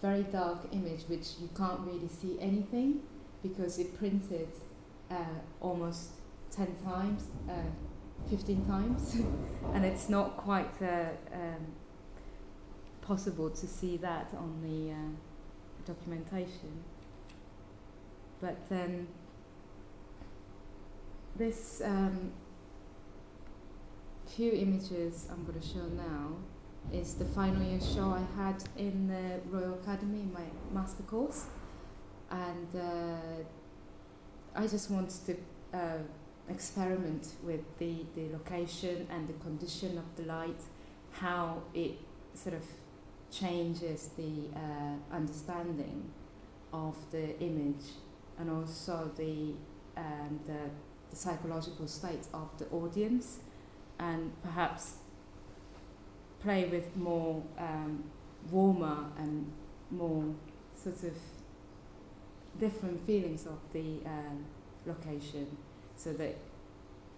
very 0.00 0.22
dark 0.24 0.66
image, 0.72 1.02
which 1.08 1.26
you 1.40 1.48
can't 1.56 1.80
really 1.80 2.08
see 2.08 2.38
anything 2.40 3.00
because 3.42 3.78
it 3.78 3.96
printed 3.98 4.48
uh, 5.10 5.16
almost 5.60 6.10
ten 6.50 6.74
times 6.84 7.24
uh, 7.48 7.52
15 8.30 8.64
times, 8.66 9.16
and 9.74 9.84
it's 9.84 10.08
not 10.08 10.36
quite 10.36 10.80
uh, 10.82 11.08
um, 11.32 11.66
possible 13.02 13.50
to 13.50 13.66
see 13.66 13.96
that 13.98 14.32
on 14.36 14.60
the 14.62 14.92
uh, 14.92 14.96
documentation. 15.86 16.84
But 18.40 18.68
then 18.68 19.08
this 21.36 21.82
um, 21.84 22.32
few 24.36 24.50
images 24.52 25.28
I'm 25.30 25.44
going 25.44 25.60
to 25.60 25.66
show 25.66 25.86
now 25.96 26.32
is 26.92 27.14
the 27.14 27.24
final 27.24 27.62
year 27.62 27.78
show 27.80 28.10
I 28.10 28.24
had 28.36 28.64
in 28.76 29.06
the 29.06 29.40
Royal 29.48 29.74
Academy 29.74 30.20
in 30.20 30.32
my 30.32 30.46
master 30.72 31.04
course, 31.04 31.46
and 32.32 32.68
uh, 32.74 33.44
I 34.56 34.66
just 34.66 34.90
wanted 34.90 35.24
to 35.26 35.36
uh, 35.78 35.98
experiment 36.48 37.34
with 37.44 37.60
the, 37.78 38.04
the 38.16 38.28
location 38.32 39.06
and 39.08 39.28
the 39.28 39.34
condition 39.34 39.98
of 39.98 40.04
the 40.16 40.24
light, 40.24 40.62
how 41.12 41.62
it 41.72 41.96
sort 42.34 42.56
of 42.56 42.64
changes 43.30 44.10
the 44.16 44.48
uh, 44.56 45.14
understanding 45.14 46.10
of 46.72 46.96
the 47.12 47.38
image 47.40 47.84
and 48.40 48.50
also 48.50 49.12
the, 49.16 49.54
um, 49.96 50.40
the, 50.44 50.58
the 51.10 51.16
psychological 51.16 51.86
state 51.86 52.26
of 52.34 52.48
the 52.58 52.66
audience 52.70 53.38
and 54.04 54.30
perhaps 54.42 54.94
play 56.40 56.66
with 56.66 56.94
more 56.96 57.42
um, 57.58 58.04
warmer 58.50 59.06
and 59.18 59.50
more 59.90 60.24
sort 60.74 61.02
of 61.04 61.16
different 62.58 63.04
feelings 63.06 63.46
of 63.46 63.58
the 63.72 64.00
um, 64.04 64.44
location. 64.86 65.56
So 65.96 66.12
that 66.14 66.36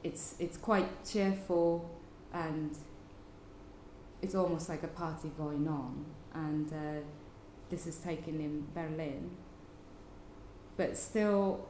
it's 0.04 0.36
it's 0.38 0.56
quite 0.56 1.04
cheerful 1.04 1.90
and 2.32 2.76
it's 4.22 4.34
almost 4.34 4.68
like 4.68 4.82
a 4.82 4.92
party 5.04 5.30
going 5.36 5.66
on. 5.66 6.04
And 6.34 6.72
uh, 6.72 7.00
this 7.70 7.86
is 7.86 7.96
taken 7.96 8.40
in 8.40 8.66
Berlin. 8.74 9.30
But 10.76 10.96
still 10.96 11.66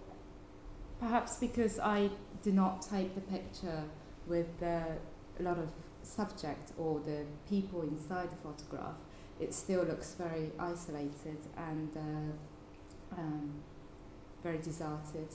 perhaps 1.00 1.36
because 1.36 1.78
I 1.78 2.10
do 2.42 2.52
not 2.52 2.82
take 2.82 3.14
the 3.14 3.20
picture 3.20 3.84
with 4.26 4.62
a 4.62 4.98
lot 5.40 5.58
of 5.58 5.68
subject 6.02 6.72
or 6.78 7.00
the 7.00 7.24
people 7.48 7.82
inside 7.82 8.30
the 8.30 8.36
photograph 8.36 8.96
it 9.38 9.52
still 9.52 9.84
looks 9.84 10.14
very 10.14 10.50
isolated 10.58 11.38
and 11.56 11.90
uh, 11.96 13.18
um, 13.18 13.52
very 14.42 14.58
deserted 14.58 15.28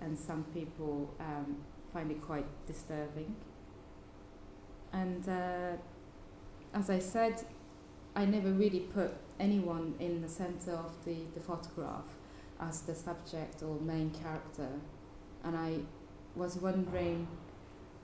and 0.00 0.18
some 0.18 0.44
people 0.54 1.12
um, 1.18 1.56
find 1.92 2.10
it 2.10 2.20
quite 2.22 2.46
disturbing. 2.66 3.34
And 4.92 5.28
uh, 5.28 5.72
as 6.74 6.90
I 6.90 6.98
said, 6.98 7.44
I 8.14 8.24
never 8.24 8.50
really 8.50 8.80
put 8.80 9.12
anyone 9.38 9.94
in 9.98 10.22
the 10.22 10.28
center 10.28 10.72
of 10.72 11.04
the, 11.04 11.16
the 11.34 11.40
photograph 11.40 12.04
as 12.60 12.82
the 12.82 12.94
subject 12.94 13.62
or 13.62 13.80
main 13.80 14.10
character. 14.10 14.68
And 15.44 15.56
I 15.56 15.78
was 16.36 16.56
wondering 16.56 17.26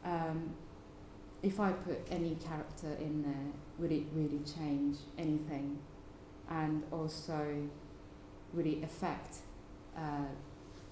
um, 0.06 0.54
if 1.42 1.60
I 1.60 1.72
put 1.72 1.98
any 2.10 2.36
character 2.36 2.96
in 2.98 3.22
there, 3.22 3.52
would 3.78 3.92
it 3.92 4.04
really 4.14 4.40
change 4.44 4.96
anything? 5.18 5.78
And 6.48 6.82
also, 6.90 7.68
would 8.54 8.66
it 8.66 8.82
affect 8.82 9.38
uh, 9.96 10.26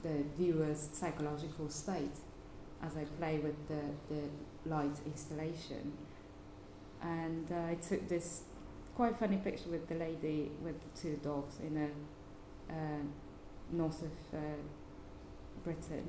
the 0.04 0.22
viewer's 0.36 0.88
psychological 0.92 1.68
state 1.68 2.16
as 2.82 2.96
I 2.96 3.04
play 3.18 3.38
with 3.38 3.56
the, 3.68 4.14
the 4.14 4.22
light 4.66 4.96
installation. 5.06 5.92
And 7.02 7.50
uh, 7.50 7.70
I 7.70 7.74
took 7.76 8.08
this 8.08 8.42
quite 8.94 9.18
funny 9.18 9.38
picture 9.38 9.70
with 9.70 9.88
the 9.88 9.94
lady 9.96 10.50
with 10.62 10.76
the 10.80 11.00
two 11.00 11.18
dogs 11.22 11.56
in 11.60 11.76
a 11.76 12.72
uh, 12.72 13.02
north 13.72 14.02
of 14.02 14.38
uh, 14.38 14.38
Britain. 15.64 16.06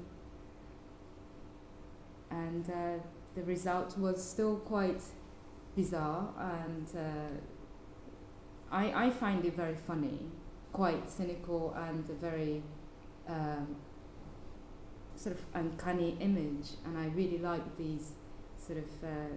And 2.30 2.70
uh, 2.70 3.04
the 3.36 3.44
result 3.44 3.98
was 3.98 4.24
still 4.24 4.58
quite 4.58 5.02
bizarre 5.76 6.30
and 6.40 6.88
uh, 6.96 7.38
I, 8.72 9.06
I 9.06 9.10
find 9.10 9.46
it 9.46 9.56
very 9.56 9.76
funny, 9.76 10.20
quite 10.74 11.10
cynical 11.10 11.76
and 11.78 12.10
a 12.10 12.14
very 12.14 12.62
um, 13.28 13.76
sort 15.16 15.36
of 15.36 15.42
uncanny 15.54 16.18
image, 16.20 16.72
and 16.86 16.98
I 16.98 17.08
really 17.08 17.38
like 17.38 17.78
these 17.78 18.12
sort 18.58 18.80
of 18.80 19.04
uh, 19.04 19.36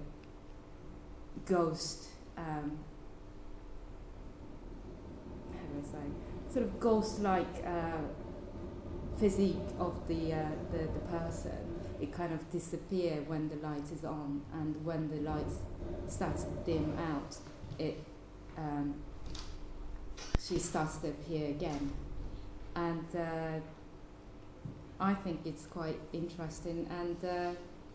ghost. 1.47 2.09
Um, 2.37 2.79
how 5.53 5.67
do 5.73 5.79
I 5.79 5.83
say? 5.83 6.53
Sort 6.53 6.65
of 6.65 6.81
ghost-like 6.81 7.65
uh, 7.65 7.99
physique 9.19 9.57
of 9.79 10.07
the, 10.09 10.33
uh, 10.33 10.47
the 10.73 10.79
the 10.79 11.19
person. 11.19 11.78
It 12.01 12.13
kind 12.13 12.33
of 12.33 12.51
disappear 12.51 13.23
when 13.27 13.49
the 13.49 13.57
light 13.57 13.91
is 13.93 14.05
on, 14.05 14.43
and 14.53 14.85
when 14.85 15.09
the 15.11 15.21
light 15.29 15.51
starts 16.07 16.45
to 16.45 16.51
dim 16.65 16.97
out, 16.99 17.37
it 17.79 17.99
um, 18.57 18.95
she 20.41 20.59
starts 20.59 20.99
to 20.99 21.09
appear 21.09 21.49
again, 21.49 21.93
and 22.75 23.07
uh, 23.17 23.61
I 25.01 25.15
think 25.15 25.41
it's 25.45 25.67
quite 25.67 25.99
interesting 26.13 26.89
and 26.91 27.25
uh, 27.25 27.53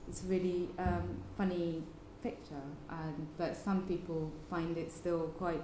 it's 0.07 0.23
really 0.23 0.69
um, 0.79 1.21
funny 1.37 1.83
picture. 2.21 2.63
And 2.89 3.27
but 3.37 3.55
some 3.57 3.83
people 3.83 4.31
find 4.49 4.77
it 4.77 4.91
still 4.91 5.27
quite 5.37 5.63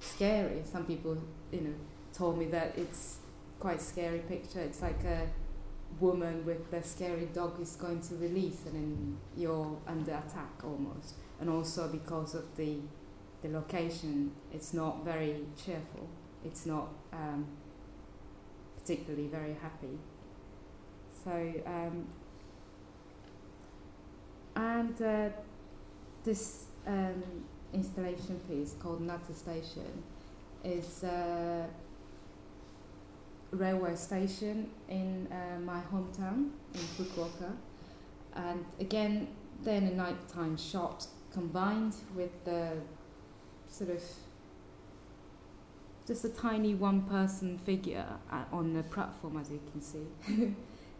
scary. 0.00 0.62
Some 0.64 0.84
people, 0.84 1.16
you 1.50 1.60
know, 1.60 1.74
told 2.12 2.38
me 2.38 2.46
that 2.46 2.74
it's 2.76 3.18
quite 3.58 3.80
scary 3.80 4.20
picture. 4.20 4.60
It's 4.60 4.80
like 4.82 5.02
a 5.04 5.26
woman 6.00 6.44
with 6.44 6.70
the 6.70 6.82
scary 6.82 7.28
dog 7.32 7.60
is 7.60 7.76
going 7.76 8.00
to 8.02 8.14
release, 8.16 8.64
and 8.66 8.74
then 8.74 9.16
you're 9.36 9.78
under 9.86 10.12
attack 10.12 10.62
almost. 10.64 11.14
And 11.40 11.50
also 11.50 11.88
because 11.88 12.34
of 12.34 12.56
the 12.56 12.78
the 13.42 13.48
location, 13.48 14.32
it's 14.52 14.72
not 14.72 15.04
very 15.04 15.44
cheerful. 15.62 16.08
It's 16.44 16.66
not 16.66 16.88
um, 17.12 17.46
particularly 18.78 19.28
very 19.28 19.54
happy. 19.60 19.98
So, 21.24 21.52
um, 21.66 22.06
and 24.54 25.02
uh, 25.02 25.28
this 26.24 26.66
um, 26.86 27.22
installation 27.72 28.40
piece 28.48 28.74
called 28.80 29.00
Nata 29.00 29.34
Station 29.34 30.02
is 30.64 31.04
a 31.04 31.66
railway 33.56 33.94
station 33.96 34.70
in 34.88 35.28
uh, 35.30 35.58
my 35.60 35.80
hometown 35.92 36.50
in 36.74 36.80
Fukuoka. 36.80 37.52
And 38.34 38.64
again, 38.80 39.28
then 39.62 39.84
a 39.84 39.90
nighttime 39.90 40.56
shot 40.56 41.06
combined 41.32 41.94
with 42.14 42.44
the 42.44 42.72
sort 43.68 43.90
of 43.90 44.02
just 46.06 46.24
a 46.24 46.28
tiny 46.28 46.74
one 46.74 47.02
person 47.02 47.58
figure 47.58 48.06
uh, 48.30 48.44
on 48.52 48.72
the 48.72 48.82
platform, 48.84 49.38
as 49.38 49.50
you 49.50 49.60
can 49.72 49.80
see. 49.80 50.06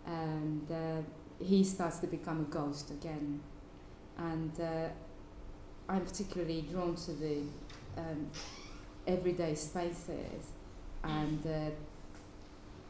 and 0.06 0.70
uh, 0.70 1.02
he 1.42 1.62
starts 1.62 1.98
to 1.98 2.06
become 2.06 2.40
a 2.40 2.52
ghost 2.52 2.90
again. 2.90 3.40
And 4.18 4.60
uh, 4.60 4.88
I'm 5.88 6.04
particularly 6.04 6.62
drawn 6.62 6.96
to 6.96 7.12
the 7.12 7.42
um, 7.96 8.30
everyday 9.06 9.54
spaces 9.54 10.52
and 11.04 11.46
uh, 11.46 11.70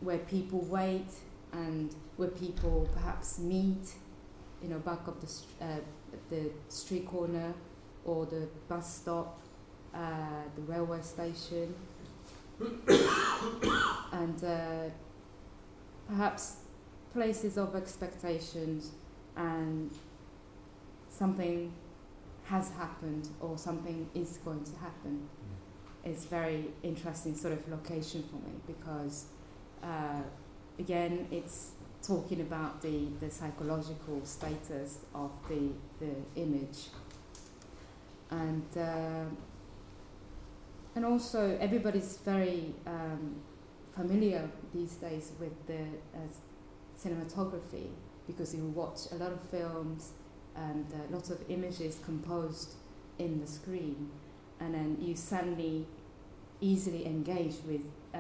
where 0.06 0.18
people 0.18 0.60
wait 0.60 1.08
and 1.52 1.92
where 2.16 2.28
people 2.28 2.88
perhaps 2.94 3.40
meet, 3.40 3.94
you 4.62 4.68
know, 4.68 4.78
back 4.78 5.08
of 5.08 5.20
the, 5.20 5.26
st- 5.26 5.60
uh, 5.60 5.80
the 6.30 6.48
street 6.68 7.04
corner 7.08 7.52
or 8.04 8.24
the 8.24 8.46
bus 8.68 8.98
stop, 9.00 9.40
uh, 9.92 10.44
the 10.54 10.62
railway 10.62 11.02
station. 11.02 11.74
and 14.12 14.44
uh, 14.44 14.88
perhaps 16.08 16.58
places 17.12 17.58
of 17.58 17.74
expectations 17.74 18.92
and 19.36 19.90
something 21.08 21.72
has 22.44 22.70
happened 22.70 23.28
or 23.40 23.58
something 23.58 24.08
is 24.14 24.38
going 24.44 24.62
to 24.62 24.76
happen 24.76 25.28
is 26.04 26.26
very 26.26 26.66
interesting 26.84 27.34
sort 27.34 27.52
of 27.52 27.68
location 27.68 28.22
for 28.30 28.36
me 28.36 28.54
because 28.68 29.26
uh, 29.82 30.22
again 30.78 31.26
it's 31.30 31.72
talking 32.02 32.40
about 32.40 32.80
the, 32.82 33.08
the 33.20 33.30
psychological 33.30 34.20
status 34.24 34.98
of 35.14 35.30
the, 35.48 35.70
the 35.98 36.40
image. 36.40 36.88
And 38.30 38.64
uh, 38.76 39.24
and 40.94 41.04
also 41.04 41.58
everybody's 41.60 42.16
very 42.24 42.74
um, 42.86 43.36
familiar 43.94 44.48
these 44.74 44.94
days 44.94 45.32
with 45.38 45.66
the 45.66 45.82
uh, 46.14 46.26
cinematography 46.98 47.88
because 48.26 48.54
you 48.54 48.64
watch 48.64 49.00
a 49.12 49.16
lot 49.16 49.30
of 49.30 49.40
films 49.50 50.12
and 50.56 50.86
uh, 50.92 51.14
lots 51.14 51.30
of 51.30 51.38
images 51.50 52.00
composed 52.04 52.74
in 53.18 53.40
the 53.40 53.46
screen, 53.46 54.10
and 54.58 54.74
then 54.74 54.96
you 55.00 55.14
suddenly 55.14 55.86
easily 56.60 57.06
engage 57.06 57.56
with 57.66 57.82
uh, 58.14 58.18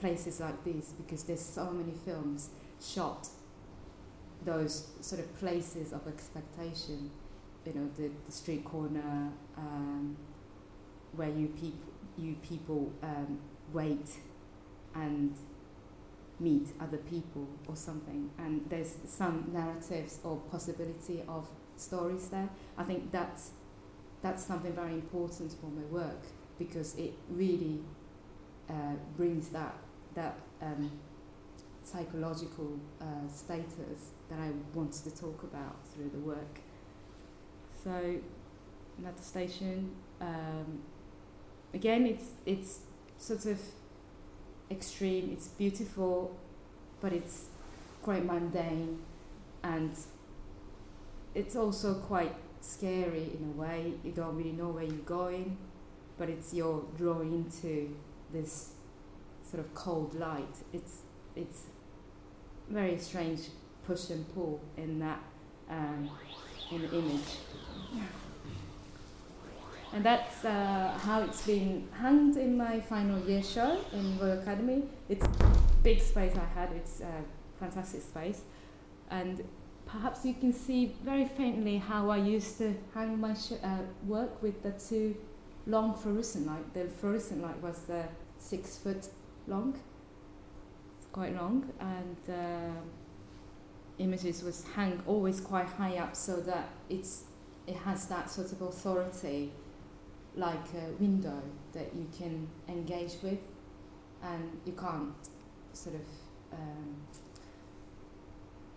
places 0.00 0.40
like 0.40 0.64
this 0.64 0.92
because 0.92 1.24
there's 1.24 1.40
so 1.40 1.70
many 1.70 1.92
films 2.04 2.50
shot 2.80 3.28
those 4.44 4.88
sort 5.00 5.20
of 5.20 5.38
places 5.38 5.92
of 5.92 6.06
expectation, 6.06 7.10
you 7.64 7.72
know, 7.72 7.88
the, 7.96 8.10
the 8.26 8.32
street 8.32 8.64
corner 8.64 9.30
um, 9.56 10.16
where 11.12 11.30
you 11.30 11.48
people 11.48 11.92
you 12.16 12.36
people 12.48 12.92
um, 13.02 13.40
wait 13.72 14.08
and 14.94 15.34
meet 16.38 16.68
other 16.80 16.98
people 16.98 17.48
or 17.66 17.74
something, 17.74 18.30
and 18.38 18.64
there's 18.68 18.96
some 19.06 19.50
narratives 19.52 20.18
or 20.22 20.36
possibility 20.50 21.22
of 21.28 21.48
stories 21.76 22.28
there. 22.28 22.48
I 22.78 22.84
think 22.84 23.10
that's 23.10 23.50
that's 24.22 24.44
something 24.44 24.72
very 24.72 24.94
important 24.94 25.52
for 25.60 25.66
my 25.66 25.84
work 25.90 26.22
because 26.58 26.94
it 26.96 27.14
really 27.28 27.80
uh, 28.68 28.94
brings 29.16 29.48
that 29.48 29.76
that 30.14 30.38
um, 30.62 30.90
psychological 31.82 32.78
uh, 33.00 33.28
status 33.28 34.12
that 34.30 34.38
I 34.38 34.50
wanted 34.72 35.04
to 35.04 35.10
talk 35.10 35.42
about 35.42 35.76
through 35.88 36.10
the 36.10 36.18
work. 36.18 36.60
So, 37.82 38.20
another 38.98 39.22
station. 39.22 39.90
Um, 40.20 40.80
again, 41.72 42.06
it's 42.06 42.30
it's 42.46 42.80
sort 43.18 43.44
of 43.46 43.60
extreme. 44.70 45.30
It's 45.32 45.48
beautiful, 45.48 46.36
but 47.00 47.12
it's 47.12 47.46
quite 48.02 48.24
mundane, 48.24 49.00
and 49.62 49.92
it's 51.34 51.56
also 51.56 51.94
quite 51.94 52.34
scary 52.60 53.30
in 53.38 53.52
a 53.54 53.60
way. 53.60 53.92
You 54.02 54.12
don't 54.12 54.36
really 54.36 54.52
know 54.52 54.68
where 54.68 54.84
you're 54.84 54.96
going, 55.20 55.58
but 56.16 56.30
it's 56.30 56.54
you're 56.54 56.84
drawn 56.96 57.32
into 57.32 57.94
this 58.34 58.72
sort 59.48 59.64
of 59.64 59.72
cold 59.74 60.14
light. 60.14 60.56
It's 60.72 61.02
it's 61.36 61.62
very 62.68 62.98
strange 62.98 63.40
push 63.86 64.10
and 64.10 64.22
pull 64.34 64.60
in 64.76 64.98
that 64.98 65.20
um, 65.70 66.10
in 66.70 66.82
the 66.82 66.98
image. 66.98 67.30
And 69.92 70.04
that's 70.04 70.44
uh, 70.44 70.98
how 71.02 71.22
it's 71.22 71.46
been 71.46 71.86
hung 71.96 72.36
in 72.36 72.56
my 72.56 72.80
final 72.80 73.20
year 73.28 73.42
show 73.42 73.78
in 73.92 74.18
Royal 74.18 74.40
Academy. 74.40 74.82
It's 75.08 75.24
big 75.84 76.00
space 76.00 76.32
I 76.36 76.58
had. 76.58 76.72
It's 76.72 77.00
a 77.00 77.22
fantastic 77.60 78.02
space, 78.02 78.40
and 79.10 79.44
perhaps 79.86 80.24
you 80.24 80.34
can 80.34 80.52
see 80.52 80.96
very 81.04 81.26
faintly 81.26 81.76
how 81.76 82.10
I 82.10 82.16
used 82.16 82.58
to 82.58 82.74
hang 82.92 83.20
my 83.20 83.36
uh, 83.62 83.78
work 84.06 84.42
with 84.42 84.62
the 84.64 84.72
two 84.72 85.14
long 85.66 85.94
fluorescent 85.94 86.46
light. 86.46 86.74
The 86.74 86.86
fluorescent 87.00 87.40
light 87.42 87.60
was 87.62 87.78
the 87.82 88.04
six 88.44 88.76
foot 88.76 89.08
long. 89.46 89.78
It's 90.98 91.06
quite 91.12 91.34
long, 91.34 91.72
and 91.80 92.16
uh, 92.28 92.80
images 93.98 94.42
was 94.42 94.64
hung 94.74 95.02
always 95.06 95.40
quite 95.40 95.66
high 95.66 95.96
up 95.96 96.14
so 96.14 96.36
that 96.40 96.68
it's 96.88 97.24
it 97.66 97.76
has 97.76 98.06
that 98.08 98.30
sort 98.30 98.52
of 98.52 98.60
authority 98.60 99.50
like 100.36 100.66
a 100.74 100.90
window 101.00 101.40
that 101.72 101.94
you 101.94 102.06
can 102.18 102.46
engage 102.68 103.14
with 103.22 103.38
and 104.22 104.60
you 104.66 104.72
can't 104.72 105.14
sort 105.72 105.94
of 105.94 106.06
um, 106.52 106.96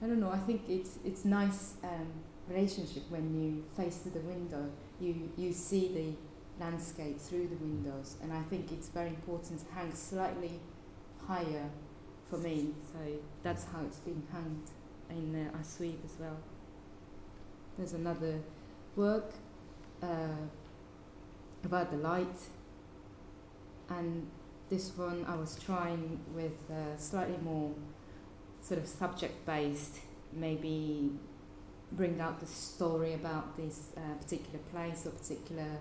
I 0.01 0.07
don't 0.07 0.19
know 0.19 0.31
I 0.31 0.37
think 0.37 0.61
it's 0.69 0.99
it's 1.03 1.25
nice 1.25 1.73
um, 1.83 2.07
relationship 2.47 3.03
when 3.09 3.25
you 3.41 3.63
face 3.75 3.97
to 4.03 4.09
the 4.09 4.19
window 4.19 4.69
you 4.99 5.31
you 5.35 5.51
see 5.51 5.91
the 5.93 6.26
landscape 6.59 7.19
through 7.19 7.47
the 7.47 7.55
windows 7.55 8.15
and 8.21 8.33
I 8.33 8.41
think 8.43 8.71
it's 8.71 8.89
very 8.89 9.09
important 9.09 9.59
to 9.59 9.73
hang 9.73 9.93
slightly 9.93 10.59
higher 11.27 11.69
for 12.29 12.37
me. 12.37 12.73
So 12.91 12.99
that's 13.43 13.65
how 13.65 13.81
it's 13.85 13.99
been 13.99 14.23
hung 14.31 14.61
in 15.09 15.35
uh, 15.35 15.57
À 15.57 15.65
Suivre 15.65 15.99
as 16.05 16.19
well. 16.19 16.37
There's 17.77 17.93
another 17.93 18.39
work 18.95 19.31
uh, 20.01 20.47
about 21.63 21.91
the 21.91 21.97
light 21.97 22.39
and 23.89 24.27
this 24.69 24.97
one 24.97 25.25
I 25.27 25.35
was 25.35 25.57
trying 25.63 26.19
with 26.35 26.57
uh, 26.69 26.97
slightly 26.97 27.37
more 27.43 27.71
sort 28.61 28.79
of 28.79 28.87
subject 28.87 29.45
based 29.45 29.99
maybe 30.33 31.11
bring 31.91 32.19
out 32.19 32.39
the 32.39 32.45
story 32.45 33.13
about 33.13 33.55
this 33.55 33.91
uh, 33.95 34.15
particular 34.21 34.59
place 34.71 35.05
or 35.05 35.11
particular 35.11 35.79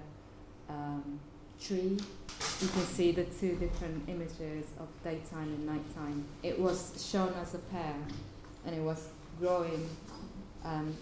um, 0.68 1.20
tree 1.60 1.98
you 2.60 2.68
can 2.68 2.82
see 2.82 3.12
the 3.12 3.24
two 3.24 3.54
different 3.56 4.08
images 4.08 4.66
of 4.78 4.88
daytime 5.02 5.48
and 5.48 5.66
nighttime 5.66 6.24
it 6.42 6.58
was 6.58 7.06
shown 7.10 7.32
as 7.40 7.54
a 7.54 7.58
pair 7.58 7.94
and 8.66 8.74
it 8.74 8.82
was 8.82 9.08
growing 9.40 9.88
um, 10.64 10.94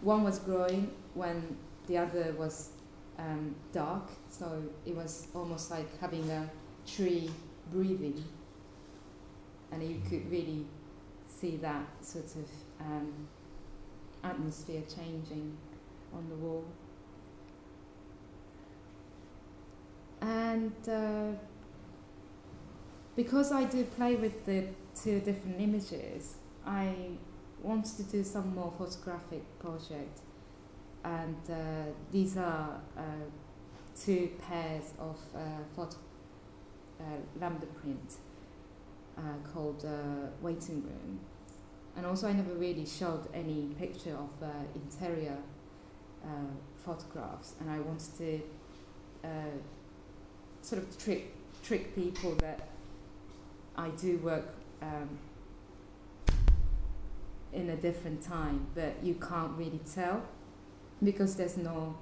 one 0.00 0.24
was 0.24 0.38
growing 0.38 0.90
when 1.14 1.56
the 1.86 1.98
other 1.98 2.34
was 2.38 2.70
um, 3.18 3.54
dark, 3.72 4.10
so 4.28 4.62
it 4.84 4.94
was 4.94 5.28
almost 5.34 5.70
like 5.70 5.98
having 6.00 6.28
a 6.30 6.50
tree 6.86 7.30
breathing, 7.72 8.22
and 9.72 9.82
you 9.82 10.00
could 10.08 10.30
really 10.30 10.64
see 11.26 11.56
that 11.58 11.86
sort 12.00 12.26
of 12.26 12.48
um, 12.80 13.12
atmosphere 14.22 14.82
changing 14.82 15.56
on 16.12 16.28
the 16.28 16.34
wall. 16.36 16.64
And 20.24 20.72
uh, 20.88 21.36
because 23.14 23.52
I 23.52 23.64
do 23.64 23.84
play 23.84 24.16
with 24.16 24.46
the 24.46 24.64
two 24.94 25.20
different 25.20 25.60
images, 25.60 26.36
I 26.66 26.94
wanted 27.62 27.96
to 27.98 28.02
do 28.04 28.24
some 28.24 28.54
more 28.54 28.72
photographic 28.78 29.42
project. 29.58 30.20
And 31.04 31.36
uh, 31.50 31.92
these 32.10 32.38
are 32.38 32.80
uh, 32.96 33.02
two 33.94 34.30
pairs 34.48 34.94
of 34.98 35.18
uh, 35.34 35.40
photo, 35.76 35.96
uh, 36.98 37.04
lambda 37.38 37.66
print 37.66 38.14
uh, 39.18 39.20
called 39.52 39.84
uh, 39.84 40.30
waiting 40.40 40.82
room. 40.84 41.20
And 41.98 42.06
also 42.06 42.28
I 42.28 42.32
never 42.32 42.54
really 42.54 42.86
showed 42.86 43.28
any 43.34 43.74
picture 43.78 44.16
of 44.16 44.30
interior 44.74 45.36
photographs. 46.82 47.54
And 47.60 47.70
I 47.70 47.78
wanted 47.78 48.16
to 48.18 48.40
sort 50.64 50.82
of 50.82 50.98
trick 50.98 51.32
trick 51.62 51.94
people 51.94 52.34
that 52.36 52.68
I 53.76 53.88
do 53.90 54.18
work 54.18 54.48
um, 54.82 55.18
in 57.52 57.70
a 57.70 57.76
different 57.76 58.22
time 58.22 58.66
but 58.74 58.94
you 59.02 59.14
can't 59.14 59.52
really 59.56 59.80
tell 59.94 60.22
because 61.02 61.36
there's 61.36 61.56
no 61.56 61.96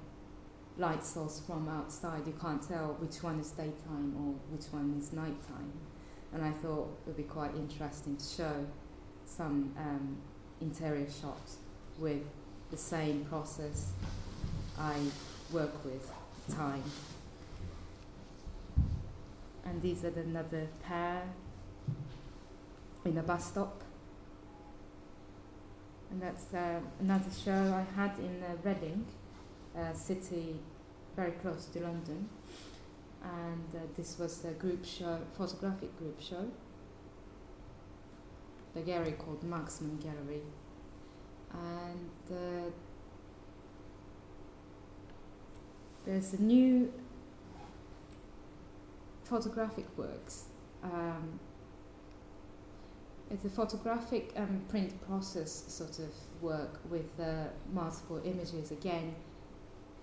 light 0.77 1.05
source 1.05 1.39
from 1.45 1.67
outside, 1.69 2.25
you 2.25 2.33
can't 2.41 2.61
tell 2.67 2.95
which 2.99 3.21
one 3.21 3.39
is 3.39 3.51
daytime 3.51 4.13
or 4.17 4.33
which 4.55 4.65
one 4.71 4.95
is 4.99 5.13
nighttime. 5.13 5.71
And 6.33 6.43
I 6.43 6.51
thought 6.51 6.97
it 7.05 7.07
would 7.07 7.17
be 7.17 7.23
quite 7.23 7.53
interesting 7.55 8.17
to 8.17 8.23
show 8.23 8.65
some 9.25 9.73
um, 9.77 10.17
interior 10.61 11.05
shots 11.09 11.57
with 11.99 12.23
the 12.71 12.77
same 12.77 13.25
process 13.25 13.91
I 14.79 14.95
work 15.51 15.85
with, 15.85 16.11
time. 16.55 16.83
And 19.65 19.81
these 19.81 20.03
are 20.03 20.19
another 20.19 20.67
pair 20.83 21.23
in 23.05 23.17
a 23.17 23.23
bus 23.23 23.47
stop 23.47 23.83
and 26.13 26.21
that's 26.21 26.53
uh, 26.53 26.79
another 26.99 27.31
show 27.43 27.51
I 27.51 27.99
had 27.99 28.19
in 28.19 28.43
uh, 28.43 28.55
Reading, 28.63 29.03
a 29.75 29.95
city 29.95 30.59
very 31.15 31.31
close 31.31 31.65
to 31.73 31.79
London. 31.79 32.29
And 33.23 33.65
uh, 33.75 33.79
this 33.97 34.19
was 34.19 34.45
a 34.45 34.51
group 34.51 34.85
show, 34.85 35.17
photographic 35.35 35.97
group 35.97 36.21
show, 36.21 36.51
the 38.75 38.81
gallery 38.81 39.13
called 39.13 39.43
Marksman 39.43 39.97
Gallery. 39.97 40.43
And 41.51 42.37
uh, 42.37 42.69
there's 46.05 46.33
a 46.33 46.41
new 46.43 46.93
photographic 49.23 49.85
works 49.97 50.45
um, 50.83 51.39
it's 53.33 53.45
a 53.45 53.49
photographic 53.49 54.31
um, 54.35 54.61
print 54.69 55.01
process 55.07 55.63
sort 55.67 55.97
of 55.99 56.13
work 56.41 56.79
with 56.89 57.19
uh, 57.19 57.45
multiple 57.71 58.21
images 58.23 58.71
again. 58.71 59.15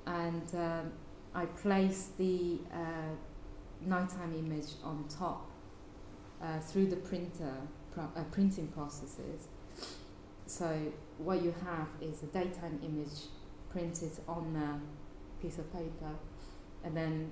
And 0.07 0.43
um, 0.55 0.93
I 1.35 1.45
place 1.47 2.09
the 2.19 2.59
uh, 2.73 3.15
nighttime 3.83 4.35
image 4.37 4.73
on 4.83 5.05
top 5.09 5.49
uh, 6.43 6.59
through 6.59 6.87
the 6.87 6.97
printer, 6.97 7.55
pro- 7.93 8.11
uh, 8.17 8.25
printing 8.33 8.67
processes. 8.69 9.47
so 10.47 10.93
what 11.19 11.43
you 11.43 11.55
have 11.65 11.87
is 12.01 12.25
a 12.25 12.27
daytime 12.27 12.81
image 12.83 13.29
printed 13.71 14.11
on 14.27 14.57
a 14.57 15.41
piece 15.41 15.59
of 15.59 15.73
paper 15.73 16.13
and 16.83 16.97
then 16.97 17.31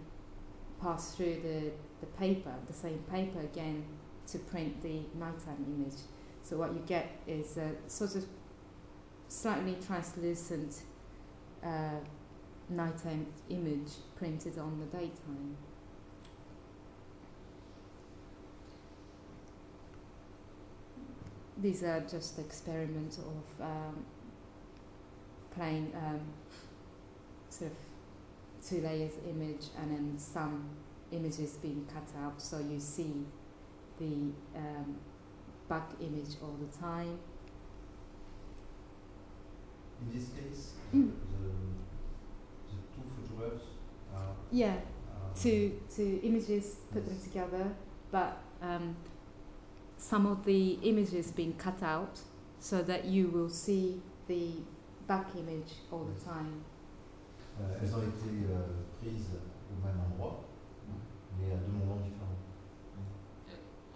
pass 0.80 1.14
through 1.14 1.40
the, 1.42 1.70
the 2.00 2.06
paper, 2.18 2.52
the 2.66 2.72
same 2.72 2.98
paper 3.10 3.40
again, 3.40 3.84
to 4.28 4.38
print 4.38 4.82
the 4.82 5.00
nighttime 5.18 5.64
image. 5.66 5.98
So 6.42 6.56
what 6.56 6.72
you 6.72 6.82
get 6.86 7.20
is 7.26 7.56
a 7.56 7.72
sort 7.86 8.14
of 8.16 8.24
slightly 9.28 9.76
translucent 9.86 10.82
uh, 11.62 12.00
nighttime 12.68 13.26
image 13.48 13.92
printed 14.16 14.58
on 14.58 14.78
the 14.80 14.86
daytime. 14.98 15.56
These 21.60 21.82
are 21.82 22.00
just 22.00 22.38
experiments 22.38 23.18
of 23.18 23.64
um, 23.64 24.04
plain 25.54 25.92
um, 25.96 26.20
sort 27.50 27.72
of 27.72 27.76
two 28.66 28.80
layers 28.80 29.12
image 29.28 29.66
and 29.80 29.90
then 29.90 30.18
some 30.18 30.68
images 31.12 31.52
being 31.62 31.86
cut 31.92 32.08
out 32.22 32.40
so 32.40 32.58
you 32.58 32.78
see 32.78 33.24
the 33.98 34.30
um, 34.56 34.96
back 35.68 35.90
image 36.00 36.36
all 36.42 36.56
the 36.60 36.78
time. 36.78 37.18
In 40.00 40.12
this 40.18 40.28
case, 40.28 40.72
Mm. 40.94 41.10
the, 41.42 41.48
the 42.68 42.76
two 42.94 43.26
photographs 43.28 43.64
are, 44.14 44.34
Yeah, 44.50 44.76
are 44.76 45.34
two 45.34 45.80
two 45.94 46.20
images, 46.22 46.76
put 46.92 47.04
them 47.04 47.18
together, 47.20 47.72
but 48.10 48.38
um, 48.62 48.96
some 49.98 50.24
of 50.26 50.44
the 50.44 50.78
images 50.82 51.30
being 51.32 51.54
cut 51.54 51.82
out 51.82 52.20
so 52.60 52.82
that 52.82 53.04
you 53.04 53.28
will 53.28 53.50
see 53.50 54.00
the 54.28 54.52
back 55.06 55.26
image 55.36 55.72
all 55.90 56.04
the 56.04 56.24
time. 56.24 56.64
Euh, 57.60 57.78
elles 57.80 57.94
ont 57.94 58.02
été 58.02 58.30
euh, 58.50 58.84
prises 59.00 59.30
au 59.70 59.86
même 59.86 59.98
endroit, 60.00 60.44
mais 61.38 61.52
à 61.52 61.56
deux 61.56 61.72
moments 61.72 62.00
différents. 62.02 62.38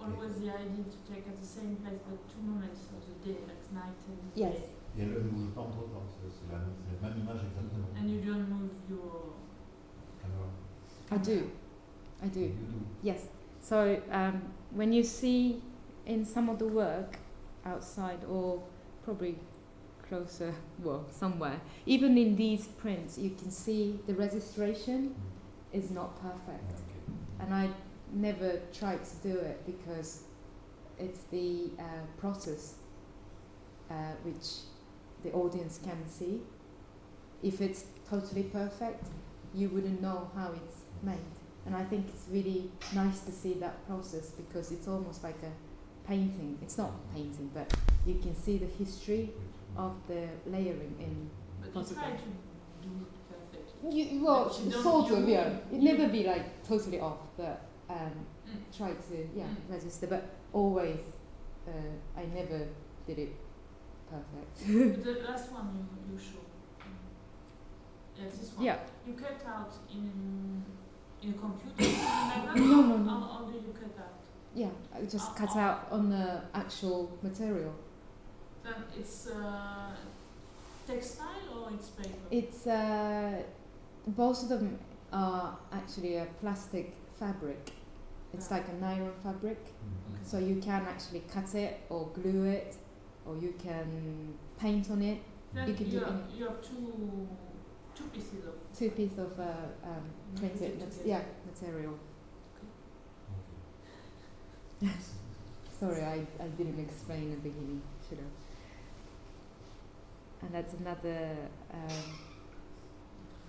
Always 0.03 0.35
the 0.41 0.51
idea 0.51 0.83
to 0.85 0.99
take 1.07 1.29
at 1.29 1.39
the 1.41 1.47
same 1.47 1.77
place 1.77 2.01
but 2.09 2.19
two 2.29 2.43
moments 2.43 2.91
of 2.91 3.03
the 3.07 3.25
day, 3.25 3.39
like 3.47 3.63
night 3.73 3.95
and 4.09 4.19
Yes. 4.35 4.53
day. 4.53 4.69
Et 4.99 5.03
elles 5.03 5.13
ne 5.15 5.21
bougent 5.31 5.55
pas 5.55 5.61
entre 5.63 5.79
temps, 5.89 6.03
c'est 6.11 6.29
c'est 6.29 6.53
la, 6.53 6.59
la 6.59 7.09
même 7.09 7.21
image 7.23 7.41
exactement. 7.47 7.87
And 7.97 8.09
you 8.11 8.21
don't 8.21 8.49
move 8.49 8.71
your 8.91 9.35
Caméra. 10.21 10.49
I 11.13 11.19
do, 11.19 11.51
I 12.23 12.29
do. 12.29 12.41
You 12.41 12.49
do. 12.49 12.81
Yes. 13.03 13.29
So 13.61 14.01
um, 14.11 14.43
when 14.75 14.93
you 14.93 15.05
see 15.05 15.63
in 16.05 16.25
some 16.25 16.49
of 16.51 16.59
the 16.59 16.67
work 16.67 17.19
outside 17.65 18.25
or 18.29 18.61
probably 19.05 19.37
closer, 20.13 20.55
well, 20.83 21.07
somewhere, 21.11 21.59
even 21.87 22.19
in 22.19 22.37
these 22.37 22.67
prints, 22.67 23.17
you 23.17 23.31
can 23.31 23.51
see 23.51 23.99
the 24.07 24.15
registration 24.15 25.01
Mm. 25.09 25.79
is 25.79 25.91
not 25.91 26.11
perfect. 26.21 26.73
And 27.41 27.55
I 27.55 27.71
never 28.13 28.61
tried 28.79 29.03
to 29.11 29.17
do 29.31 29.35
it 29.51 29.59
because 29.65 30.25
it's 30.99 31.23
the 31.37 31.71
uh, 31.79 32.05
process 32.19 32.75
uh, 33.91 34.15
which 34.27 34.49
the 35.25 35.33
audience 35.33 35.81
can 35.83 36.01
see. 36.07 36.43
If 37.43 37.63
it's 37.63 37.85
totally 38.11 38.45
perfect, 38.61 39.05
you 39.55 39.71
wouldn't 39.71 40.03
know 40.03 40.31
how 40.37 40.49
it's 40.53 40.79
made. 41.03 41.33
And 41.65 41.75
I 41.75 41.85
think 41.85 42.07
it's 42.09 42.27
really 42.31 42.71
nice 42.95 43.21
to 43.21 43.33
see 43.33 43.55
that 43.65 43.87
process 43.87 44.27
because 44.31 44.73
it's 44.73 44.89
almost 44.89 45.23
like 45.25 45.41
a 45.43 45.53
painting. 46.07 46.59
It's 46.61 46.77
not 46.77 46.93
painting, 47.15 47.51
but 47.55 47.73
you 48.07 48.17
can 48.25 48.35
see 48.35 48.59
the 48.59 48.67
history 48.67 49.31
of 49.77 49.95
the 50.09 50.29
layering 50.47 50.95
in. 51.01 51.31
but 51.61 51.69
you 51.69 51.73
Possible. 51.75 52.03
try 52.03 52.11
to 52.11 52.25
do 52.83 52.91
it 53.01 53.13
perfectly. 53.31 53.91
You, 54.19 54.25
well, 54.25 54.45
But 54.45 54.83
sort 54.83 55.11
of, 55.13 55.29
yeah. 55.29 55.49
It 55.73 55.81
never 55.81 56.09
be 56.09 56.25
like 56.25 56.63
totally 56.67 57.01
off, 57.01 57.19
but 57.37 57.61
um, 57.89 58.27
Mm. 58.49 58.77
try 58.77 58.91
to 58.93 59.29
yeah 59.35 59.45
Mm. 59.45 59.71
register, 59.73 60.07
but 60.09 60.23
always 60.53 60.99
uh, 61.67 61.71
I 62.21 62.25
never 62.27 62.67
did 63.07 63.19
it 63.19 63.35
perfect. 64.11 65.05
The 65.05 65.13
last 65.29 65.53
one 65.53 65.69
you, 65.75 66.13
you 66.13 66.19
show. 66.19 66.41
mm, 66.81 68.19
Yeah, 68.19 68.25
this 68.29 68.53
one. 68.57 68.65
yeah. 68.67 68.79
You 69.07 69.15
cut 69.15 69.41
out 69.47 69.73
in 69.91 70.63
in 71.23 71.31
a 71.31 71.33
computer 71.35 71.85
something 71.95 72.47
like? 72.47 72.57
No, 72.57 72.83
no, 72.83 72.97
no. 72.99 73.11
How, 73.11 73.21
how 73.39 73.45
do 73.45 73.53
you 73.55 73.73
cut 73.73 73.97
out? 74.05 74.21
Yeah, 74.55 74.71
I 74.95 75.03
just 75.03 75.31
Oh, 75.31 75.35
cut 75.35 75.51
oh. 75.55 75.59
out 75.61 75.89
on 75.91 76.11
the 76.11 76.43
actual 76.53 77.17
material. 77.23 77.73
Then 78.65 78.75
it's 78.99 79.27
uh, 79.29 79.91
textile 80.87 81.27
or 81.65 81.71
it's 81.75 81.89
paper? 81.91 82.15
It's 82.31 82.67
uh, 82.67 83.43
both 84.07 84.43
of 84.45 84.49
them 84.51 84.79
are 85.13 85.57
actually 85.73 86.17
a 86.17 86.27
plastic 86.41 86.95
fabric. 87.19 87.73
It's 88.33 88.49
Ah. 88.51 88.55
like 88.57 88.69
a 88.69 88.73
nylon 88.81 89.13
fabric, 89.23 89.59
Mm. 89.59 90.25
so 90.25 90.39
you 90.39 90.57
can 90.63 90.83
actually 90.87 91.21
cut 91.35 91.55
it 91.55 91.81
or 91.91 92.09
glue 92.15 92.45
it, 92.45 92.77
or 93.27 93.37
you 93.37 93.53
can 93.59 94.33
paint 94.59 94.91
on 94.91 95.03
it. 95.03 95.19
then 95.55 95.69
you 95.69 95.75
can 95.75 95.91
do 95.91 95.99
have, 95.99 96.09
any- 96.09 96.39
you 96.39 96.45
have 96.47 96.63
two 96.63 97.29
two 97.95 98.05
pieces 98.15 98.47
of 98.47 98.55
Two 98.79 98.91
pieces 98.91 99.19
of 99.19 99.39
uh, 99.39 99.53
um, 99.85 100.05
printed 100.35 100.79
mat- 100.81 101.05
yeah 101.05 101.23
material. 101.47 101.95
Sorry, 105.81 106.03
I, 106.03 106.27
I 106.41 106.49
didn't 106.57 106.81
explain 106.81 107.33
at 107.33 107.43
the 107.43 107.49
beginning, 107.51 107.83
should 108.09 108.19
have. 108.19 108.27
And 110.43 110.53
that's 110.53 110.75
another 110.75 111.37
um, 111.73 112.03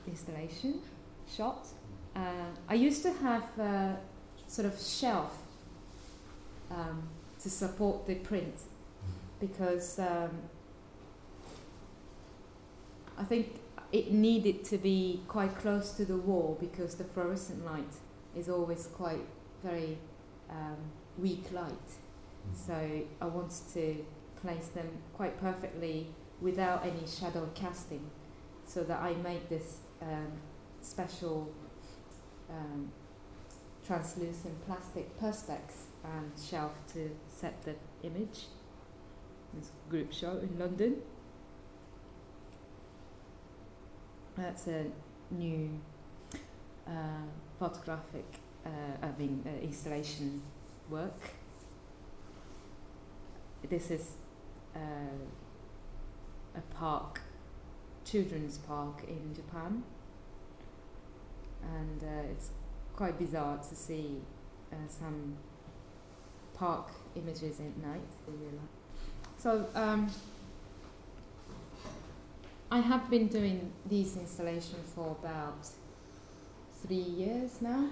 installation 0.08 0.80
shot. 1.28 1.68
Uh, 2.16 2.52
I 2.70 2.76
used 2.76 3.02
to 3.04 3.12
have 3.14 3.44
a 3.58 3.98
sort 4.48 4.68
of 4.68 4.80
shelf 4.80 5.36
um, 6.70 7.04
to 7.42 7.50
support 7.50 8.06
the 8.06 8.16
print 8.16 8.56
because 9.40 10.00
um, 10.00 10.30
I 13.18 13.24
think 13.24 13.60
it 13.92 14.12
needed 14.12 14.64
to 14.66 14.78
be 14.78 15.22
quite 15.28 15.56
close 15.58 15.92
to 15.94 16.06
the 16.06 16.18
wall 16.18 16.58
because 16.60 16.96
the 16.96 17.04
fluorescent 17.04 17.66
light 17.66 17.94
is 18.36 18.50
always 18.50 18.88
quite 18.88 19.26
very 19.64 19.98
um, 20.50 20.78
weak 21.18 21.52
light. 21.52 21.90
So 22.54 22.74
I 23.22 23.26
wanted 23.26 23.74
to 23.74 24.06
place 24.42 24.68
them 24.68 24.90
quite 25.14 25.40
perfectly 25.40 26.08
without 26.42 26.86
any 26.86 27.08
shadow 27.08 27.50
casting, 27.56 28.10
so 28.66 28.84
that 28.84 29.00
I 29.00 29.14
made 29.16 29.50
this 29.50 29.78
um, 30.02 30.32
special 30.82 31.52
um, 32.50 32.92
translucent 33.86 34.66
plastic 34.66 35.20
perspex 35.20 35.88
shelf 36.50 36.74
to 36.94 37.12
set 37.28 37.64
the 37.64 37.76
image. 38.04 38.48
This 39.54 39.72
group 39.90 40.12
show 40.12 40.38
in 40.38 40.58
London. 40.58 40.98
That's 44.36 44.68
a 44.68 44.86
new 45.30 45.70
uh, 46.88 46.92
photographic, 47.60 48.26
uh, 48.66 48.70
I 49.02 49.20
mean, 49.20 49.44
uh, 49.46 49.64
installation 49.64 50.42
work 50.90 51.14
this 53.70 53.92
is 53.92 54.12
uh, 54.76 54.80
a 56.56 56.62
park, 56.76 57.22
children's 58.06 58.58
park 58.58 59.04
in 59.08 59.34
Japan, 59.34 59.84
and 61.64 62.04
uh, 62.04 62.32
it's 62.32 62.52
quite 62.96 63.18
bizarre 63.18 63.58
to 63.58 63.76
see 63.76 64.22
uh, 64.72 64.76
some 64.88 65.38
park 66.54 66.92
images 67.16 67.60
at 67.60 67.78
night. 67.78 68.02
So 69.38 69.66
um, 69.76 70.10
I 72.72 72.80
have 72.80 73.10
been 73.10 73.28
doing 73.28 73.72
these 73.88 74.18
installations 74.18 74.94
for 74.96 75.18
about 75.20 75.68
three 76.86 76.96
years 76.96 77.62
now, 77.62 77.90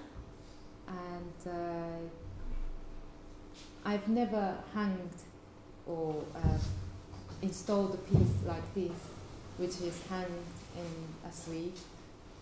and 0.88 1.48
uh, 1.48 1.98
I've 3.84 4.08
never 4.08 4.58
hanged 4.74 5.16
or 5.86 6.24
uh, 6.36 6.58
installed 7.42 7.96
a 7.96 7.98
piece 7.98 8.36
like 8.46 8.74
this, 8.76 8.98
which 9.58 9.82
is 9.82 10.00
hung 10.10 10.26
in 10.76 11.30
À 11.30 11.34
Suivre, 11.34 11.78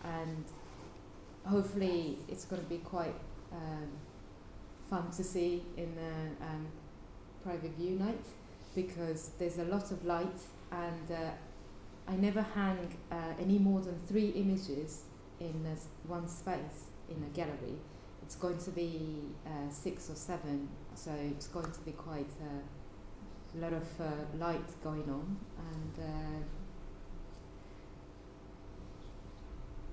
and 0.04 0.44
hopefully 1.46 2.18
it's 2.28 2.46
going 2.46 2.62
to 2.62 2.70
be 2.70 2.78
quite 2.78 3.16
um, 3.52 3.90
fun 4.90 5.10
to 5.12 5.24
see 5.24 5.64
in 5.78 5.96
the 5.96 6.46
um, 6.46 6.68
private 7.44 7.72
view 7.78 7.98
night 7.98 8.26
because 8.76 9.32
there's 9.40 9.58
a 9.58 9.66
lot 9.66 9.92
of 9.92 10.06
light 10.06 10.40
and 10.72 11.12
uh, 11.12 11.32
I 12.08 12.16
never 12.16 12.42
hang 12.42 12.96
uh, 13.12 13.16
any 13.40 13.60
more 13.60 13.82
than 13.82 14.00
three 14.08 14.30
images 14.30 15.04
in 15.40 15.54
one 16.08 16.28
space 16.28 16.90
in 17.10 17.24
a 17.24 17.36
gallery. 17.36 17.78
It's 18.24 18.36
going 18.36 18.58
to 18.60 18.72
be 18.72 19.22
uh, 19.46 19.72
six 19.72 20.10
or 20.10 20.16
seven, 20.16 20.70
so 20.96 21.12
it's 21.12 21.48
going 21.48 21.72
to 21.72 21.80
be 21.82 21.92
quite 21.92 22.30
uh, 22.42 22.62
a 23.56 23.62
lot 23.62 23.74
of 23.74 23.88
uh, 24.00 24.06
light 24.38 24.70
going 24.84 25.10
on, 25.10 25.38
and 25.58 26.06
uh, 26.06 26.44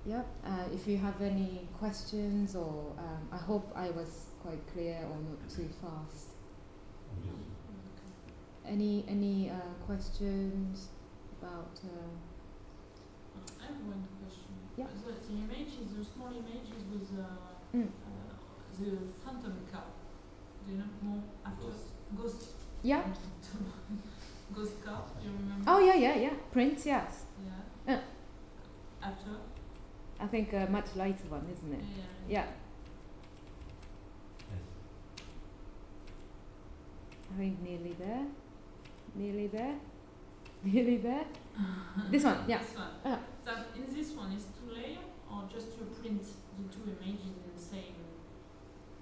yeah. 0.05 0.21
Uh, 0.45 0.65
if 0.73 0.87
you 0.87 0.97
have 0.97 1.21
any 1.21 1.67
questions, 1.79 2.55
or 2.55 2.93
um, 2.97 3.27
I 3.31 3.37
hope 3.37 3.71
I 3.75 3.89
was 3.89 4.27
quite 4.41 4.65
clear 4.73 4.99
or 5.03 5.17
not 5.29 5.49
too 5.49 5.69
fast. 5.81 6.27
Any 8.65 9.05
any 9.07 9.49
uh, 9.49 9.55
questions 9.85 10.89
about? 11.41 11.79
Uh, 11.83 11.89
I 13.61 13.65
have 13.67 13.79
one 13.87 14.03
question. 14.21 14.53
Yeah. 14.77 14.85
The, 15.05 15.11
the 15.11 15.39
images, 15.43 15.95
the 15.97 16.03
small 16.05 16.29
images 16.29 16.83
with 16.91 17.09
uh, 17.19 17.23
Mm. 17.75 17.83
uh, 17.83 17.89
the 18.79 18.91
phantom 19.25 19.57
car. 19.69 19.83
Do 20.65 20.71
you 20.71 20.77
know 20.79 20.85
more 21.01 21.21
after 21.45 21.67
ghost? 22.15 22.56
Yeah. 22.87 23.03
ghost 24.55 24.83
car. 24.85 25.03
You 25.23 25.31
remember? 25.31 25.63
Oh 25.67 25.79
yeah, 25.79 25.95
yeah, 25.95 26.15
yeah. 26.15 26.33
Print, 26.51 26.79
yes. 26.85 27.25
Yeah. 27.87 27.95
Uh. 27.95 27.99
After. 29.03 29.31
I 30.19 30.27
think 30.27 30.53
a 30.53 30.67
much 30.69 30.95
lighter 30.95 31.27
one, 31.29 31.45
isn't 31.51 31.73
it? 31.73 31.83
Yeah. 32.27 32.35
Yeah. 32.35 32.45
I 37.33 37.37
think 37.37 37.61
nearly 37.61 37.95
there. 37.99 38.25
Nearly 39.15 39.47
there. 39.47 39.75
Nearly 40.63 40.97
there. 40.97 41.25
This 42.09 42.23
one, 42.23 42.39
yeah. 42.47 42.57
This 42.57 42.75
one. 42.75 42.87
Uh. 43.05 43.17
So 43.45 43.51
in 43.75 43.95
this 43.95 44.11
one 44.13 44.31
is 44.31 44.45
two 44.57 44.73
layer 44.73 44.97
or 45.31 45.43
just 45.53 45.67
you 45.77 45.85
print 46.01 46.23
the 46.23 46.73
two 46.73 46.97
images 46.99 47.35
in 47.45 47.51
the 47.55 47.61
same. 47.61 47.95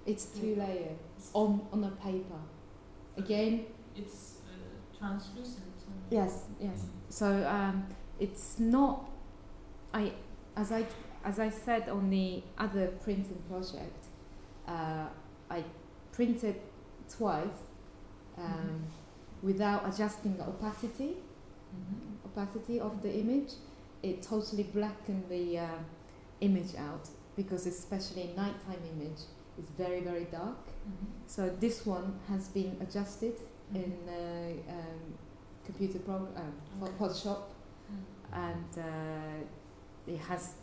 It's 0.05 0.25
two 0.25 0.55
layer 0.55 0.95
on 1.33 1.61
on 1.71 1.83
a 1.83 1.91
paper. 1.91 2.41
Again, 3.17 3.65
It's 3.95 4.37
uh, 4.47 4.97
translucent. 4.97 5.65
yes, 6.09 6.43
yes. 6.59 6.85
So 7.09 7.27
um, 7.47 7.85
it's 8.19 8.59
not. 8.59 9.09
I 9.93 10.11
as 10.55 10.71
I 10.71 10.85
as 11.23 11.39
I 11.39 11.49
said 11.49 11.89
on 11.89 12.09
the 12.09 12.43
other 12.57 12.87
printing 13.03 13.41
project, 13.49 14.05
uh, 14.67 15.07
I 15.49 15.63
printed 16.11 16.55
twice 17.09 17.59
um, 18.37 18.83
without 19.41 19.87
adjusting 19.87 20.37
the 20.37 20.47
opacity. 20.47 21.17
Mhm. 21.75 22.15
opacity 22.25 22.79
of 22.79 23.01
the 23.01 23.11
image, 23.19 23.51
it 24.01 24.21
totally 24.21 24.63
blackened 24.63 25.23
the 25.29 25.59
uh, 25.59 25.67
image 26.41 26.73
out 26.75 27.09
because 27.35 27.65
especially 27.65 28.31
nighttime 28.35 28.81
image 28.93 29.21
is 29.57 29.65
very 29.77 30.01
very 30.01 30.25
dark. 30.25 30.57
Mhm. 30.87 31.07
So 31.27 31.49
this 31.59 31.85
one 31.85 32.19
has 32.29 32.47
been 32.49 32.77
adjusted 32.81 33.35
Mhm. 33.75 33.83
in 33.83 34.09
uh, 34.09 34.73
um, 34.75 35.13
computer 35.65 35.99
program, 35.99 36.53
uh, 36.81 36.83
Okay. 36.85 36.93
Photoshop, 36.99 37.41
Mm. 37.91 38.03
and 38.33 38.77
uh, 38.77 40.11
it 40.13 40.19
has 40.29 40.55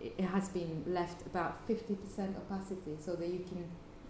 it 0.00 0.12
it 0.18 0.24
has 0.24 0.48
been 0.50 0.84
left 0.86 1.26
about 1.26 1.52
fifty 1.66 1.94
percent 1.94 2.36
opacity 2.36 2.96
so 2.98 3.16
that 3.16 3.28
you 3.28 3.40
can 3.50 3.64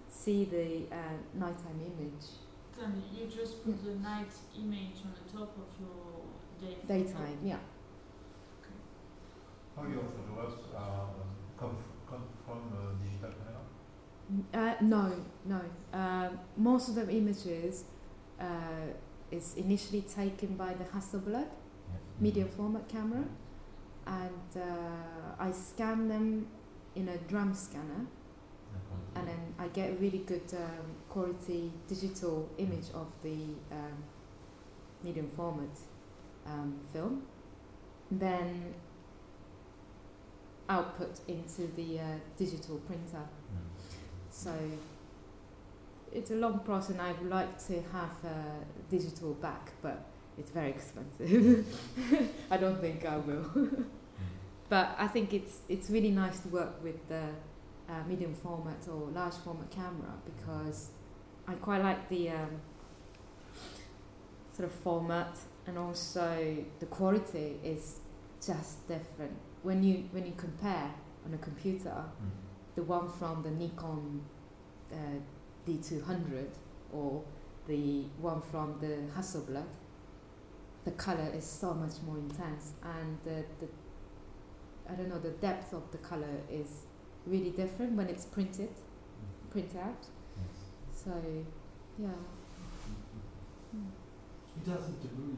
see 0.09 0.45
the 0.45 0.87
uh, 0.95 1.17
nighttime 1.35 1.81
image 1.91 2.27
Then 2.79 3.03
you 3.15 3.27
just 3.27 3.65
put 3.65 3.77
the 3.85 3.95
night 4.11 4.33
image 4.59 4.99
on 5.07 5.13
the 5.19 5.25
top 5.39 5.51
of 5.65 5.69
your 5.81 6.23
day. 6.61 6.77
daytime. 6.87 7.39
Yeah. 7.43 7.59
How 9.77 9.83
your 9.85 10.05
photographs 10.17 10.63
are 10.75 11.05
um, 11.21 11.31
come, 11.59 11.77
f- 11.79 12.11
come 12.11 12.25
from 12.45 12.61
uh, 12.73 12.93
digital 13.03 13.31
camera? 13.39 13.46
Uh, 14.53 14.75
no, 14.81 15.13
no. 15.45 15.61
Um, 15.93 16.39
most 16.57 16.89
of 16.89 16.97
the 16.97 17.09
images 17.11 17.85
uh, 18.41 18.45
is 19.31 19.55
initially 19.55 20.03
taken 20.03 20.57
by 20.57 20.75
the 20.75 20.85
Hasselblad 20.85 21.47
medium 22.19 22.49
format 22.49 22.89
camera, 22.89 23.25
and 24.07 24.51
uh, 24.57 25.39
I 25.39 25.53
scan 25.53 26.09
them 26.09 26.49
in 26.95 27.09
a 27.09 27.19
drum 27.29 27.55
scanner, 27.55 28.07
and 29.15 29.29
then 29.29 29.55
I 29.59 29.69
get 29.69 29.91
a 29.91 29.95
really 29.95 30.19
good 30.19 30.53
um, 30.55 30.97
quality 31.09 31.73
digital 31.87 32.49
image 32.59 32.87
of 32.95 33.07
the 33.23 33.39
um, 33.71 34.03
medium 35.05 35.29
format 35.29 35.79
um, 36.47 36.81
film. 36.93 37.23
Then 38.11 38.75
output 40.69 41.21
into 41.29 41.69
the 41.77 42.01
uh, 42.01 42.05
digital 42.37 42.79
printer. 42.79 43.23
So 44.37 44.53
it's 46.13 46.31
a 46.31 46.35
long 46.35 46.59
process, 46.59 46.91
and 46.91 47.01
I'd 47.01 47.23
like 47.23 47.59
to 47.69 47.81
have 47.91 48.11
a 48.25 48.91
digital 48.91 49.33
back, 49.33 49.73
but 49.81 50.05
it's 50.37 50.51
very 50.51 50.69
expensive. 50.69 51.67
I 52.51 52.59
don't 52.59 52.79
think 52.79 53.07
I 53.07 53.17
will. 53.17 53.51
but 54.69 54.95
I 54.99 55.07
think 55.09 55.33
it's 55.33 55.61
it's 55.71 55.89
really 55.89 56.11
nice 56.11 56.41
to 56.41 56.49
work 56.49 56.83
with 56.85 57.09
the 57.09 57.25
uh, 57.89 58.03
medium 58.07 58.35
format 58.35 58.87
or 58.89 59.09
large 59.11 59.37
format 59.43 59.71
camera 59.71 60.13
because 60.27 60.91
I 61.49 61.55
quite 61.55 61.83
like 61.83 62.07
the 62.11 62.31
um, 62.31 62.61
sort 64.53 64.69
of 64.69 64.75
format, 64.75 65.39
and 65.67 65.79
also 65.79 66.59
the 66.79 66.87
quality 66.87 67.59
is 67.65 68.01
just 68.47 68.87
different 68.87 69.39
when 69.63 69.83
you 69.83 70.05
when 70.13 70.27
you 70.27 70.35
compare 70.37 70.93
on 71.25 71.33
a 71.33 71.39
computer 71.39 72.05
the 72.77 72.83
one 72.83 73.09
from 73.09 73.43
the 73.43 73.51
Nikon 73.51 74.23
uh, 74.93 74.97
D200 75.67 76.47
or 76.93 77.25
the 77.67 78.03
one 78.21 78.43
from 78.43 78.79
the 78.81 78.99
Hasselblad, 79.17 79.67
the 80.85 80.93
color 80.93 81.29
is 81.35 81.45
so 81.45 81.75
much 81.75 81.95
more 82.07 82.19
intense 82.19 82.75
and 82.83 83.19
the, 83.25 83.45
the 83.61 83.69
I 84.89 84.95
don't 84.95 85.09
know 85.09 85.19
the 85.19 85.31
depth 85.31 85.73
of 85.73 85.91
the 85.91 85.99
color 85.99 86.37
is 86.49 86.69
really 87.27 87.51
different 87.51 87.93
when 87.95 88.09
it's 88.09 88.25
printed, 88.27 88.71
print 89.51 89.73
out. 89.77 90.07
So 90.93 91.11
yeah. 91.99 92.09
Hmm. 93.73 93.89
It 94.57 94.71
doesn't 94.71 95.05
agree. 95.05 95.35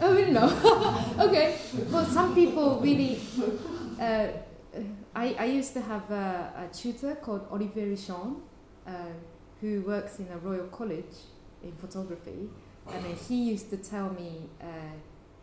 Oh, 0.00 0.14
really? 0.14 0.32
No. 0.32 1.14
okay. 1.28 1.58
Well, 1.90 2.04
some 2.06 2.34
people 2.34 2.80
really. 2.80 3.20
Uh, 4.00 4.28
I, 5.14 5.34
I 5.38 5.44
used 5.44 5.74
to 5.74 5.80
have 5.80 6.10
a, 6.10 6.68
a 6.70 6.74
tutor 6.74 7.14
called 7.16 7.46
Olivier 7.52 7.90
Richon, 7.90 8.36
uh, 8.86 8.90
who 9.60 9.82
works 9.82 10.18
in 10.18 10.28
a 10.32 10.38
Royal 10.38 10.66
College 10.68 11.14
in 11.62 11.72
photography, 11.72 12.48
and 12.92 13.04
then 13.04 13.14
he 13.14 13.44
used 13.50 13.70
to 13.70 13.76
tell 13.76 14.10
me, 14.10 14.48
uh, 14.60 14.66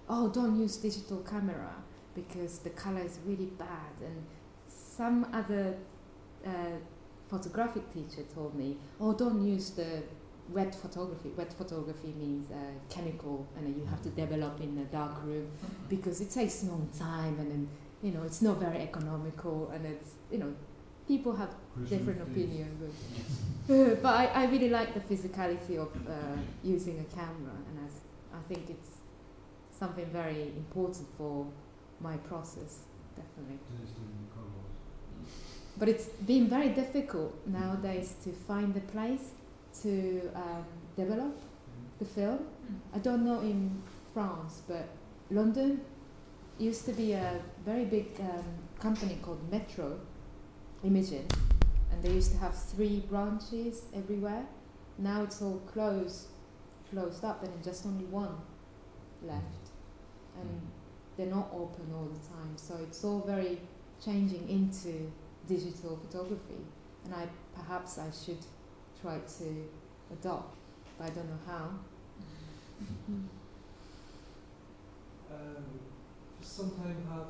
"Oh, 0.09 0.29
don't 0.29 0.59
use 0.59 0.77
digital 0.77 1.19
camera 1.19 1.75
because 2.15 2.59
the 2.59 2.71
color 2.71 3.01
is 3.01 3.19
really 3.25 3.51
bad." 3.57 3.93
And 4.03 4.25
some 4.67 5.27
other 5.31 5.77
uh, 6.45 6.77
photographic 7.29 7.93
teacher 7.93 8.23
told 8.33 8.55
me, 8.55 8.77
"Oh, 8.99 9.13
don't 9.13 9.45
use 9.45 9.69
the 9.71 10.03
wet 10.49 10.73
photography. 10.73 11.29
Wet 11.37 11.53
photography 11.53 12.13
means 12.17 12.49
uh, 12.51 12.55
chemical, 12.89 13.47
and 13.55 13.75
you 13.77 13.85
have 13.85 14.01
to 14.01 14.09
develop 14.09 14.59
in 14.59 14.77
a 14.79 14.85
dark 14.85 15.23
room 15.23 15.47
because 15.87 16.19
it 16.21 16.31
takes 16.31 16.63
long 16.63 16.89
time, 16.97 17.39
and 17.39 17.51
then 17.51 17.69
you 18.01 18.11
know 18.11 18.23
it's 18.23 18.41
not 18.41 18.57
very 18.57 18.79
economical, 18.79 19.69
and 19.73 19.85
it's 19.85 20.11
you 20.31 20.39
know 20.39 20.53
people 21.07 21.35
have 21.35 21.49
different 21.89 22.21
opinions. 22.21 22.95
But, 23.69 24.01
but 24.01 24.15
I, 24.15 24.25
I 24.25 24.45
really 24.45 24.69
like 24.69 24.95
the 24.95 24.99
physicality 24.99 25.77
of 25.77 25.89
uh, 26.07 26.37
using 26.63 27.05
a 27.05 27.15
camera, 27.15 27.53
and 27.67 27.75
as 27.85 27.93
I 28.33 28.41
think 28.51 28.67
it's 28.67 28.97
something 29.79 30.07
very 30.07 30.41
important 30.57 31.07
for 31.15 31.45
my 32.01 32.17
process, 32.17 32.79
definitely. 33.15 33.59
But 35.77 35.87
it's 35.87 36.07
been 36.25 36.49
very 36.49 36.69
difficult 36.69 37.33
nowadays 37.45 38.15
to 38.23 38.31
find 38.31 38.75
a 38.75 38.81
place 38.91 39.31
to 39.83 40.29
um, 40.35 40.65
develop 40.97 41.37
the 41.99 42.05
film. 42.05 42.39
Mm. 42.39 42.95
I 42.95 42.97
don't 42.99 43.23
know 43.23 43.39
in 43.39 43.81
France, 44.13 44.61
but 44.67 44.87
London 45.31 45.81
used 46.59 46.85
to 46.85 46.91
be 46.91 47.13
a 47.13 47.39
very 47.65 47.85
big 47.85 48.07
um, 48.19 48.43
company 48.79 49.17
called 49.21 49.39
Metro 49.49 49.97
Imaging, 50.83 51.25
and 51.91 52.03
they 52.03 52.11
used 52.11 52.33
to 52.33 52.37
have 52.37 52.53
three 52.53 52.99
branches 53.09 53.83
everywhere. 53.95 54.45
Now 54.97 55.23
it's 55.23 55.41
all 55.41 55.61
closed, 55.71 56.27
closed 56.91 57.23
up, 57.23 57.43
and 57.43 57.63
just 57.63 57.85
only 57.85 58.05
one 58.05 58.35
left, 59.23 59.69
and 60.37 60.61
they're 61.15 61.27
not 61.27 61.49
open 61.53 61.85
all 61.95 62.05
the 62.05 62.19
time. 62.27 62.57
So 62.57 62.75
it's 62.83 63.03
all 63.05 63.21
very 63.21 63.61
changing 64.03 64.47
into 64.49 65.09
digital 65.47 65.97
photography, 65.97 66.61
and 67.05 67.15
I 67.15 67.27
perhaps 67.55 67.97
I 67.97 68.11
should 68.11 68.45
try 69.01 69.17
to 69.17 69.69
adopt, 70.11 70.57
but 70.97 71.05
I 71.05 71.09
don't 71.11 71.29
know 71.29 71.39
how. 71.47 71.69
Um, 75.31 75.63
sometimes 76.41 77.05
have 77.09 77.29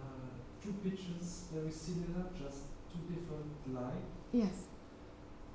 uh, 0.00 0.28
two 0.62 0.72
pictures 0.84 1.44
very 1.52 1.70
similar, 1.70 2.26
just 2.38 2.62
two 2.92 3.02
different 3.14 3.52
lines. 3.74 4.10
Yes. 4.32 4.66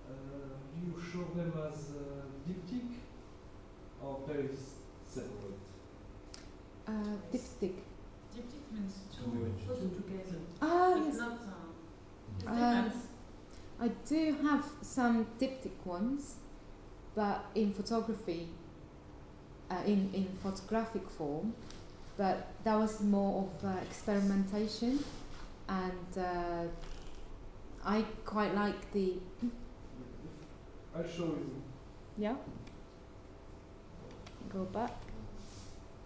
Uh, 0.09 0.13
do 0.73 0.85
you 0.87 0.95
show 1.11 1.25
them 1.35 1.51
as 1.67 1.91
uh, 1.91 2.25
diptych 2.47 2.93
or 4.03 4.19
very 4.27 4.49
separate? 5.05 5.59
Uh, 6.87 6.91
diptych. 7.33 7.79
Diptych 8.35 8.71
means 8.71 8.93
Two 9.11 9.23
two 9.31 9.37
images. 9.37 9.67
photos 9.67 9.95
together. 9.97 10.39
Ah, 10.61 10.95
It's 10.97 11.07
yes. 11.07 11.17
not. 11.17 11.31
Uh, 11.31 12.51
it 12.83 12.85
Um. 12.85 12.91
I 13.79 13.89
do 14.09 14.35
have 14.41 14.65
some 14.81 15.25
diptych 15.39 15.85
ones, 15.85 16.35
but 17.13 17.45
in 17.53 17.73
photography, 17.73 18.47
uh, 19.69 19.83
in, 19.85 20.09
in 20.13 20.25
photographic 20.41 21.07
form, 21.09 21.53
but 22.17 22.47
that 22.63 22.75
was 22.77 23.01
more 23.01 23.43
of 23.47 23.65
uh, 23.65 23.77
experimentation, 23.81 24.99
and 25.69 26.17
uh, 26.17 26.63
I 27.85 28.03
quite 28.25 28.53
like 28.55 28.91
the 28.91 29.13
I 30.95 31.01
show 31.07 31.25
you. 31.25 31.61
yeah. 32.17 32.35
Go 34.51 34.63
back. 34.65 34.91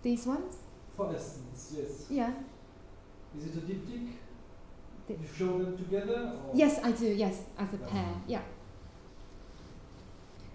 These 0.03 0.26
ones, 0.26 0.55
For 0.97 1.14
instance, 1.14 1.74
yes. 1.78 2.05
yeah. 2.09 2.32
Is 3.38 3.45
it 3.45 3.55
a 3.64 3.66
diptych? 3.66 4.07
Dip- 5.07 5.20
You 5.22 5.28
show 5.38 5.59
them 5.59 5.78
together? 5.78 6.34
Or 6.47 6.51
Yes, 6.55 6.80
I 6.84 6.91
do. 6.91 7.05
Yes, 7.05 7.43
as 7.57 7.74
a 7.74 7.78
Yeah. 7.78 7.88
pair. 7.88 8.14
Yeah. 8.28 8.41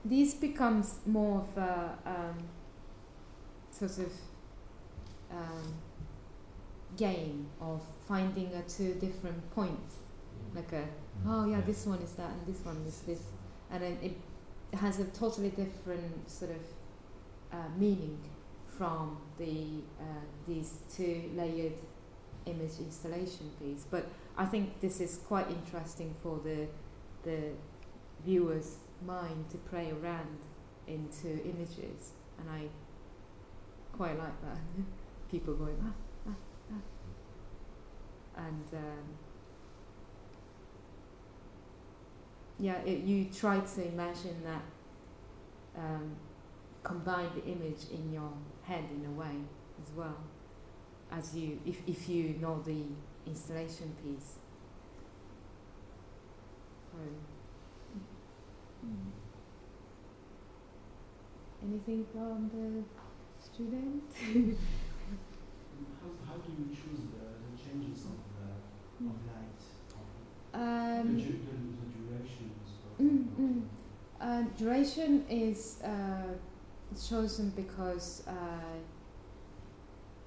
These 0.05 0.35
becomes 0.35 0.99
more 1.07 1.41
of 1.41 1.59
a 1.59 1.99
um, 2.05 2.39
sort 3.71 3.99
of 4.07 4.13
um, 5.31 5.75
game 6.97 7.47
of 7.61 7.83
finding 8.09 8.53
a 8.55 8.63
two 8.63 8.95
different 8.95 9.51
points, 9.55 9.97
like 10.55 10.73
a 10.73 10.85
oh 11.27 11.47
yeah, 11.47 11.61
this 11.61 11.87
one 11.87 11.99
is 12.01 12.13
that 12.13 12.31
and 12.31 12.47
this 12.47 12.65
one 12.65 12.83
is 12.87 13.01
this, 13.01 13.23
and 13.71 13.83
then 13.83 13.99
it 14.03 14.17
has 14.77 14.99
a 15.01 15.05
totally 15.07 15.51
different 15.51 16.31
sort 16.31 16.51
of 16.51 16.63
uh, 17.53 17.69
meaning 17.79 18.19
from 18.67 19.19
the 19.39 19.83
uh, 20.01 20.25
these 20.47 20.75
two 20.95 21.31
layered 21.35 21.75
image 22.47 22.79
installation 22.79 23.51
piece. 23.61 23.85
But 23.91 24.07
I 24.37 24.47
think 24.47 24.81
this 24.81 25.01
is 25.01 25.19
quite 25.27 25.49
interesting 25.51 26.15
for 26.23 26.41
the 26.43 26.67
the 27.23 27.51
viewer's 28.25 28.77
mind 29.05 29.51
to 29.51 29.59
play 29.59 29.91
around 29.91 30.39
into 30.87 31.29
images, 31.45 32.13
and 32.39 32.49
I 32.51 32.69
quite 33.97 34.19
like 34.19 34.41
that. 34.43 34.59
People 35.31 35.55
going 35.55 35.77
ah 35.83 35.93
ah 36.29 36.35
ah, 36.73 36.83
and 38.47 38.65
um, 38.75 39.05
yeah, 42.59 42.79
it, 42.83 43.01
you 43.05 43.27
try 43.27 43.61
to 43.61 43.89
imagine 43.89 44.43
that 44.45 44.63
um, 45.77 46.17
combine 46.83 47.29
the 47.35 47.45
image 47.45 47.91
in 47.93 48.13
your 48.13 48.33
head 48.63 48.85
in 48.95 49.05
a 49.07 49.13
way 49.13 49.37
as 49.83 49.93
well 49.95 50.17
as 51.13 51.35
you 51.35 51.59
if, 51.67 51.83
if 51.87 52.09
you 52.09 52.37
know 52.41 52.63
the 52.65 52.83
installation 53.27 53.95
piece. 54.03 54.37
So, 56.93 56.99
mm. 58.87 59.11
Anything 61.63 62.07
from 62.13 62.51
the 62.55 62.85
student? 63.45 64.59
How, 66.01 66.09
how 66.27 66.37
do 66.39 66.51
you 66.53 66.69
choose 66.69 67.03
the, 67.13 67.25
the 67.45 67.53
changes 67.63 68.05
of, 68.05 68.19
the, 68.37 69.09
of 69.11 69.17
light? 69.27 69.63
The, 70.53 70.59
Um, 70.59 71.17
the, 71.17 71.23
the 71.23 71.87
durations 71.97 72.69
of, 72.85 73.05
Mm, 73.05 73.25
mm. 73.39 73.63
uh, 74.21 74.43
duration 74.57 75.25
is 75.29 75.83
uh, 75.83 75.89
chosen 77.09 77.51
because 77.51 78.23
uh, 78.27 78.33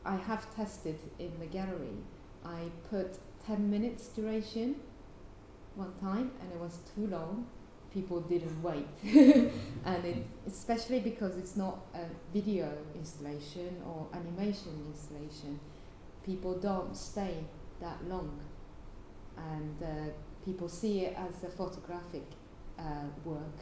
I 0.06 0.16
have 0.16 0.54
tested 0.56 0.98
in 1.18 1.32
the 1.40 1.46
gallery. 1.48 1.98
I 2.46 2.70
put 2.90 3.18
10 3.46 3.70
minutes 3.70 4.08
duration 4.10 4.76
one 5.76 5.94
time 6.02 6.32
and 6.42 6.52
it 6.54 6.60
was 6.60 6.80
too 6.96 7.08
long. 7.08 7.48
People 7.94 8.22
didn't 8.22 8.62
wait. 8.62 8.88
and 9.04 10.06
it, 10.06 10.26
especially 10.48 11.00
because 11.00 11.38
it's 11.38 11.56
not 11.56 11.80
a 11.94 12.06
video 12.34 12.72
installation 12.96 13.82
or 13.86 14.08
animation 14.14 14.86
installation, 14.88 15.60
people 16.26 16.58
don't 16.60 16.96
stay 16.96 17.36
that 17.82 17.98
long. 18.08 18.40
And 19.38 19.82
uh, 19.82 20.12
people 20.46 20.70
see 20.70 21.02
it 21.02 21.18
as 21.18 21.44
a 21.44 21.50
photographic 21.50 22.26
uh, 22.78 23.08
work. 23.26 23.60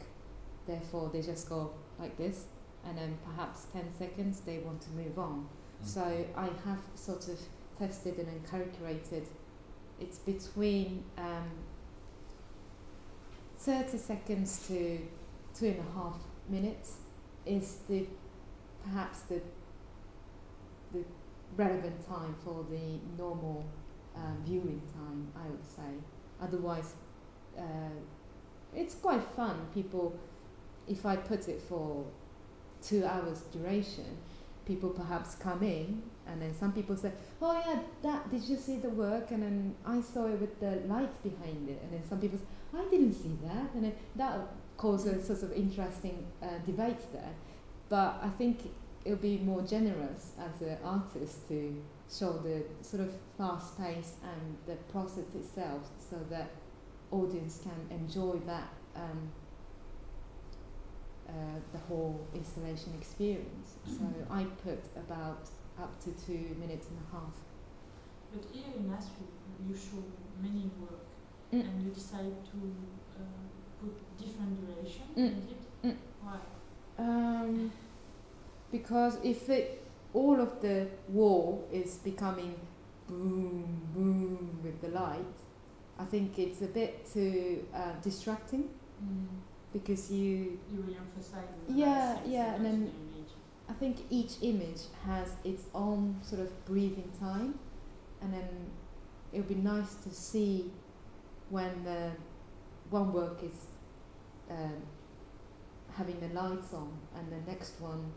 Therefore, 0.66 1.10
they 1.12 1.22
just 1.22 1.48
go 1.48 1.70
like 1.98 2.16
this, 2.18 2.44
and 2.84 2.98
then 2.98 3.16
perhaps 3.24 3.66
10 3.72 3.90
seconds 3.98 4.40
they 4.40 4.58
want 4.58 4.82
to 4.82 4.90
move 4.90 5.18
on. 5.18 5.48
So 5.82 6.02
I 6.36 6.44
have 6.66 6.80
sort 6.94 7.28
of 7.28 7.38
tested 7.78 8.18
and 8.18 8.26
then 8.26 8.40
calculated 8.50 9.28
it's 10.00 10.18
between 10.18 11.04
um, 11.16 11.50
30 13.58 13.98
seconds 13.98 14.66
to 14.68 15.00
two 15.52 15.66
and 15.66 15.80
a 15.80 15.98
half 15.98 16.16
minutes 16.48 16.98
is 17.44 17.78
the 17.88 18.06
perhaps 18.84 19.22
the 19.22 19.40
the 20.92 21.04
relevant 21.56 22.06
time 22.08 22.34
for 22.44 22.64
the 22.70 22.98
normal 23.16 23.64
um, 24.16 24.38
viewing 24.44 24.80
time 24.94 25.28
I 25.36 25.48
would 25.48 25.64
say. 25.64 25.90
Otherwise 26.40 26.94
uh, 27.58 27.98
it's 28.74 28.94
quite 28.94 29.24
fun. 29.34 29.66
People 29.74 30.16
if 30.86 31.04
I 31.04 31.16
put 31.16 31.48
it 31.48 31.60
for 31.60 32.06
two 32.80 33.04
hours 33.04 33.40
duration 33.52 34.16
people 34.64 34.90
perhaps 34.90 35.34
come 35.34 35.62
in 35.62 36.02
and 36.28 36.40
then 36.40 36.54
some 36.54 36.72
people 36.72 36.94
say 36.96 37.10
oh 37.42 37.52
yeah 37.66 37.80
that 38.02 38.30
did 38.30 38.44
you 38.44 38.56
see 38.56 38.76
the 38.76 38.90
work? 38.90 39.32
And 39.32 39.42
then 39.42 39.74
I 39.84 40.00
saw 40.00 40.26
it 40.26 40.40
with 40.40 40.60
the 40.60 40.76
lights 40.86 41.18
behind 41.24 41.68
it. 41.68 41.80
And 41.82 41.92
then 41.92 42.08
some 42.08 42.20
people 42.20 42.38
say 42.38 42.44
I 42.74 42.84
didn't 42.90 43.14
see 43.14 43.36
that 43.44 43.74
and 43.74 43.84
then 43.84 43.92
that 44.16 44.40
causes 44.76 45.26
sort 45.26 45.42
of 45.42 45.52
interesting 45.52 46.26
uh, 46.42 46.58
debate 46.64 47.12
there 47.12 47.34
but 47.88 48.20
I 48.22 48.28
think 48.28 48.70
it'll 49.04 49.18
be 49.18 49.38
more 49.38 49.62
generous 49.62 50.32
as 50.38 50.60
an 50.62 50.78
artist 50.84 51.48
to 51.48 51.82
show 52.10 52.32
the 52.38 52.62
sort 52.82 53.02
of 53.02 53.12
fast 53.36 53.78
pace 53.78 54.14
and 54.22 54.56
the 54.66 54.76
process 54.92 55.34
itself 55.34 55.88
so 55.98 56.16
that 56.30 56.50
audience 57.10 57.60
can 57.62 57.96
enjoy 57.96 58.36
that 58.46 58.68
um, 58.96 59.30
uh, 61.28 61.32
the 61.72 61.78
whole 61.78 62.26
installation 62.34 62.92
experience. 62.98 63.76
So 63.86 64.04
I 64.30 64.44
put 64.64 64.80
about 64.96 65.48
up 65.78 65.98
to 66.00 66.10
two 66.26 66.56
minutes 66.58 66.88
and 66.88 66.98
a 66.98 67.16
half. 67.16 67.34
But 68.32 68.44
here 68.52 68.64
in 68.76 68.90
À 68.90 69.00
Suivre, 69.00 69.28
you 69.66 69.74
show 69.74 69.96
many 69.96 69.96
work, 69.96 69.97
Mm. 71.52 71.60
and 71.64 71.82
you 71.82 71.90
decide 71.90 72.34
to 72.52 72.58
uh, 73.18 73.22
put 73.80 74.18
different 74.18 74.52
duration 74.60 75.04
Mm. 75.16 75.26
in 75.26 75.48
it. 75.54 75.86
Mm. 75.86 75.96
Why? 76.22 76.38
Um, 76.98 77.72
because 78.70 79.18
if 79.24 79.48
it 79.48 79.82
all 80.14 80.40
of 80.40 80.60
the 80.60 80.88
wall 81.08 81.66
is 81.72 81.96
becoming 81.96 82.54
boom 83.06 83.80
boom 83.94 84.60
with 84.62 84.80
the 84.80 84.88
light, 84.88 85.36
I 85.98 86.04
think 86.04 86.38
it's 86.38 86.60
a 86.62 86.66
bit 86.66 87.06
too 87.12 87.66
uh, 87.74 87.92
distracting 88.02 88.68
because 89.72 90.10
you 90.10 90.58
You 90.72 90.82
will 90.86 90.94
emphasize. 90.96 91.48
the 91.66 91.74
Yeah, 91.74 92.14
light 92.16 92.26
yeah, 92.26 92.54
and 92.54 92.64
then- 92.64 92.82
image. 92.82 93.32
I 93.70 93.74
think 93.74 93.96
each 94.10 94.36
image 94.42 94.82
has 95.04 95.28
its 95.44 95.64
own 95.74 96.16
sort 96.22 96.40
of 96.40 96.50
breathing 96.64 97.10
time, 97.20 97.58
and 98.22 98.32
then 98.32 98.48
it 99.32 99.36
would 99.38 99.48
be 99.48 99.54
nice 99.56 99.94
to 100.04 100.10
see 100.10 100.70
when 101.50 101.84
the 101.84 102.12
one 102.90 103.12
work 103.12 103.42
is 103.42 103.66
um, 104.50 104.74
having 105.92 106.18
the 106.20 106.28
lights 106.28 106.72
on 106.74 106.90
and 107.16 107.30
the 107.32 107.50
next 107.50 107.80
one 107.80 108.12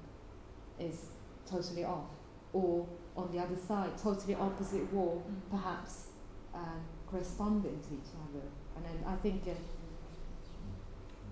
is 0.79 1.07
totally 1.45 1.83
off, 1.83 2.09
or 2.53 2.85
on 3.15 3.31
the 3.31 3.39
other 3.39 3.55
side, 3.57 3.97
totally 3.97 4.35
opposite 4.35 4.91
wall, 4.93 5.23
Mm. 5.27 5.49
perhaps 5.51 6.07
um, 6.53 6.81
corresponding 7.09 7.79
to 7.81 7.93
each 7.93 8.11
other. 8.23 8.45
And 8.75 8.85
then 8.85 9.03
I 9.07 9.15
think 9.17 9.43
uh, 9.47 9.51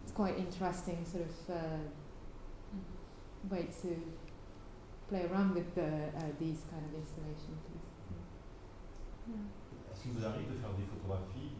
it's 0.04 0.12
quite 0.14 0.38
interesting 0.38 1.06
sort 1.06 1.26
of. 1.26 1.56
Uh, 1.56 1.78
Mm. 2.76 3.50
way 3.50 3.64
to 3.82 3.96
play 5.08 5.26
around 5.26 5.56
with 5.56 5.74
the, 5.74 5.88
uh, 6.16 6.22
these 6.40 6.62
kind 6.70 6.84
of 6.86 6.94
installation 6.94 7.56
pieces. 7.66 7.96
Yeah. 9.28 9.36
Est-ce 9.92 10.04
qu'il 10.04 10.12
vous 10.12 10.26
arrive 10.26 10.52
de 10.52 10.58
faire 10.60 10.74
des 10.78 10.84
photographies, 10.86 11.52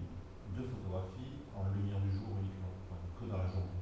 deux 0.60 0.68
photographies 0.68 1.40
en 1.56 1.72
lumière 1.72 2.00
du 2.04 2.12
jour 2.12 2.36
uniquement, 2.36 2.76
enfin, 2.84 3.00
que 3.16 3.26
dans 3.32 3.40
la 3.40 3.48
journée 3.48 3.80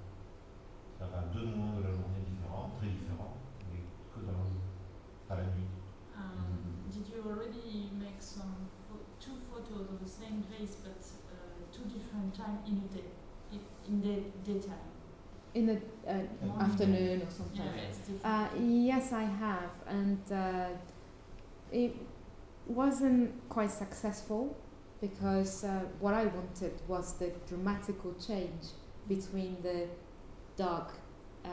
C'est-à-dire 0.93 1.17
à 1.17 1.25
deux 1.33 1.45
moments 1.49 1.77
de 1.77 1.83
la 1.83 1.91
journée 1.91 2.21
différents, 2.21 2.69
très 2.77 2.93
différents, 2.93 3.33
mais 3.65 3.81
que 4.13 4.21
dans 4.21 4.37
la 4.37 4.45
journée, 4.45 4.69
pas 5.27 5.37
la 5.37 5.49
nuit. 5.57 5.73
Um, 6.13 6.85
did 6.89 7.09
you 7.09 7.25
already 7.25 7.89
make 7.97 8.21
some 8.21 8.69
two 9.19 9.41
photos 9.49 9.89
of 9.89 9.97
the 9.97 10.09
same 10.09 10.45
place 10.45 10.77
but 10.85 11.01
uh, 11.33 11.65
two 11.73 11.89
different 11.89 12.33
time 12.33 12.61
in 12.65 12.85
a 12.85 12.87
day, 12.93 13.09
in, 13.51 13.61
in 13.89 14.01
the 14.01 14.15
daytime? 14.45 14.85
in 15.55 15.65
the 15.65 15.81
uh, 16.07 16.61
afternoon 16.61 17.21
or 17.21 17.31
something. 17.31 17.65
Yeah. 18.23 18.29
Uh, 18.29 18.47
yes, 18.59 19.11
I 19.11 19.23
have, 19.23 19.71
and 19.87 20.19
uh, 20.31 20.67
it 21.71 21.95
wasn't 22.67 23.31
quite 23.49 23.71
successful 23.71 24.55
because 25.01 25.63
uh, 25.63 25.81
what 25.99 26.13
I 26.13 26.25
wanted 26.25 26.73
was 26.87 27.13
the 27.13 27.31
dramatical 27.47 28.15
change 28.15 28.63
between 29.07 29.57
the 29.61 29.87
dark, 30.55 30.91
uh, 31.45 31.49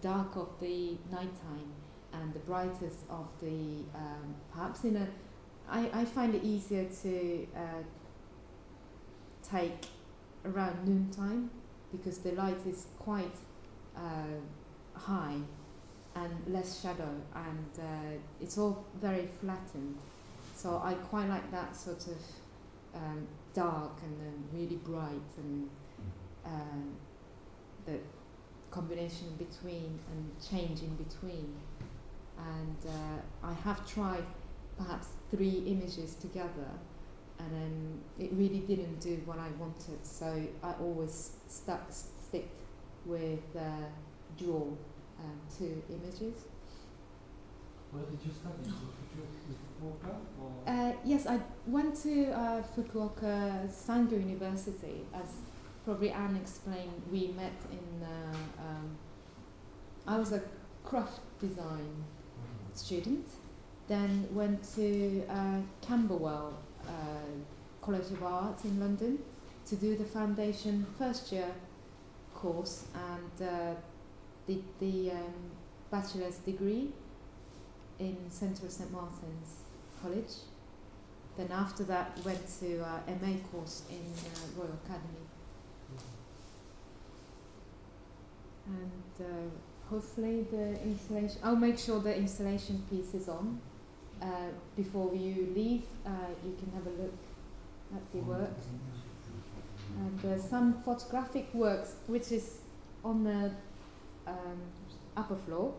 dark 0.00 0.36
of 0.36 0.48
the 0.60 0.96
nighttime 1.10 1.72
and 2.12 2.32
the 2.32 2.38
brightest 2.40 3.00
of 3.08 3.26
the 3.40 3.84
um, 3.94 4.34
perhaps 4.52 4.84
in 4.84 4.96
a. 4.96 5.06
I, 5.68 5.90
I 5.92 6.04
find 6.04 6.34
it 6.34 6.42
easier 6.42 6.86
to 7.02 7.46
uh, 7.54 7.82
take 9.48 9.86
around 10.44 10.86
noontime 10.86 11.50
because 11.92 12.18
the 12.18 12.32
light 12.32 12.66
is 12.66 12.86
quite 12.98 13.36
uh, 13.96 14.40
high 14.94 15.36
and 16.16 16.32
less 16.48 16.82
shadow 16.82 17.14
and 17.34 17.68
uh, 17.78 18.18
it's 18.40 18.58
all 18.58 18.84
very 19.00 19.28
flattened 19.40 19.96
so 20.56 20.80
I 20.84 20.94
quite 20.94 21.28
like 21.28 21.50
that 21.52 21.76
sort 21.76 22.06
of 22.08 22.16
um, 22.94 23.26
dark 23.54 23.92
and 24.02 24.20
then 24.20 24.44
really 24.52 24.76
bright 24.76 25.30
and 25.38 25.68
um, 26.44 26.96
the 27.86 27.98
combination 28.70 29.28
between 29.36 29.98
and 30.12 30.30
change 30.40 30.82
in 30.82 30.94
between 30.94 31.54
and 32.38 32.76
uh, 32.86 33.46
I 33.46 33.52
have 33.52 33.86
tried 33.86 34.24
perhaps 34.78 35.08
three 35.30 35.62
images 35.66 36.14
together 36.14 36.70
and 37.38 37.52
then 37.52 38.00
it 38.18 38.32
really 38.32 38.60
didn't 38.60 39.00
do 39.00 39.20
what 39.24 39.38
I 39.38 39.48
wanted 39.58 40.04
so 40.04 40.42
I 40.62 40.72
always 40.80 41.32
stuck 41.48 41.82
stick 41.90 42.48
with 43.04 43.40
uh, 43.56 43.86
dual 44.36 44.78
um, 45.18 45.40
two 45.56 45.82
images. 45.88 46.44
Where 47.92 48.04
did 48.04 48.20
you 48.24 48.30
study? 48.32 48.70
Fukuoka? 49.80 50.14
Uh, 50.66 50.92
yes, 51.04 51.26
I 51.26 51.40
went 51.66 51.94
to 52.02 52.30
uh, 52.30 52.62
Fukuoka 52.76 53.68
University. 54.12 55.06
As 55.12 55.38
probably 55.84 56.10
Anne 56.10 56.36
explained, 56.36 57.02
we 57.10 57.28
met 57.28 57.52
in. 57.72 58.02
Uh, 58.02 58.62
um, 58.62 58.96
I 60.06 60.18
was 60.18 60.32
a 60.32 60.42
craft 60.84 61.20
design 61.40 62.04
student, 62.74 63.26
then 63.88 64.28
went 64.32 64.62
to 64.76 65.24
uh, 65.28 65.60
Camberwell 65.82 66.54
uh, 66.86 66.90
College 67.82 68.10
of 68.12 68.22
Art 68.22 68.64
in 68.64 68.78
London 68.78 69.18
to 69.66 69.76
do 69.76 69.96
the 69.96 70.04
foundation 70.04 70.86
first 70.98 71.32
year 71.32 71.52
course 72.34 72.84
and 72.94 73.48
uh, 73.48 73.74
did 74.46 74.64
the 74.78 75.10
um, 75.10 75.34
bachelor's 75.90 76.38
degree 76.38 76.92
in 78.00 78.16
Centre 78.30 78.66
of 78.66 78.72
St 78.72 78.90
Martin's 78.90 79.62
College. 80.02 80.32
Then 81.36 81.52
after 81.52 81.84
that 81.84 82.18
went 82.24 82.42
to 82.60 82.82
uh, 82.82 82.98
MA 83.20 83.36
course 83.52 83.82
in 83.90 83.96
uh, 83.96 84.60
Royal 84.60 84.76
Academy 84.84 85.26
and 88.66 89.26
uh, 89.26 89.88
hopefully 89.88 90.46
the 90.50 90.80
installation. 90.82 91.38
I'll 91.42 91.56
make 91.56 91.78
sure 91.78 92.00
the 92.00 92.16
installation 92.16 92.82
piece 92.90 93.14
is 93.14 93.28
on 93.28 93.60
uh, 94.22 94.26
before 94.76 95.14
you 95.14 95.52
leave. 95.54 95.84
Uh, 96.06 96.10
you 96.44 96.56
can 96.58 96.70
have 96.72 96.86
a 96.86 97.02
look 97.02 97.14
at 97.94 98.12
the 98.12 98.18
work 98.18 98.50
and 99.98 100.24
uh, 100.24 100.40
some 100.40 100.82
photographic 100.84 101.52
works 101.52 101.94
which 102.06 102.30
is 102.30 102.58
on 103.04 103.24
the 103.24 103.50
um, 104.26 104.60
upper 105.16 105.36
floor. 105.36 105.74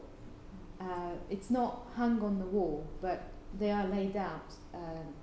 Uh, 0.82 1.14
it's 1.30 1.52
not 1.52 1.86
hung 1.96 2.22
on 2.24 2.40
the 2.40 2.46
wall, 2.46 2.88
but 3.02 3.22
they 3.60 3.70
are 3.72 3.88
laid 3.88 4.18
out 4.18 4.52
um, 4.74 5.14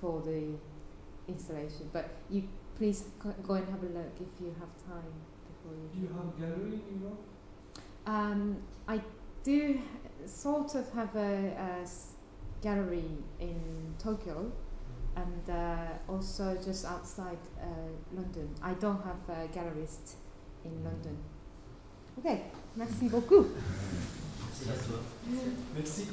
for 0.00 0.22
the 0.22 0.52
installation. 1.26 1.90
But 1.92 2.10
you 2.30 2.44
please 2.78 3.04
go 3.22 3.34
go 3.42 3.54
and 3.54 3.68
have 3.68 3.82
a 3.82 3.86
look 3.86 4.14
if 4.20 4.40
you 4.40 4.54
have 4.60 4.72
time 4.86 5.12
before 5.48 5.74
you. 5.74 5.88
Do 5.92 6.00
you. 6.00 6.08
have 6.16 6.38
gallery 6.38 6.80
in 6.90 7.00
Europe? 7.00 7.24
Um, 8.06 8.56
I 8.86 9.00
do 9.42 9.80
sort 10.26 10.74
of 10.76 10.92
have 10.92 11.16
a 11.16 11.84
gallery 12.62 13.10
in 13.40 13.94
Tokyo 13.98 14.52
and 15.16 15.50
uh, 15.50 16.12
also 16.12 16.56
just 16.62 16.84
outside 16.84 17.38
uh, 17.60 17.66
London. 18.12 18.48
I 18.62 18.74
don't 18.74 19.02
have 19.02 19.22
a 19.28 19.48
gallerist 19.48 20.14
in 20.64 20.84
London. 20.84 21.16
Ok, 22.18 22.42
merci 22.76 23.08
beaucoup. 23.08 23.46
Merci. 25.74 26.08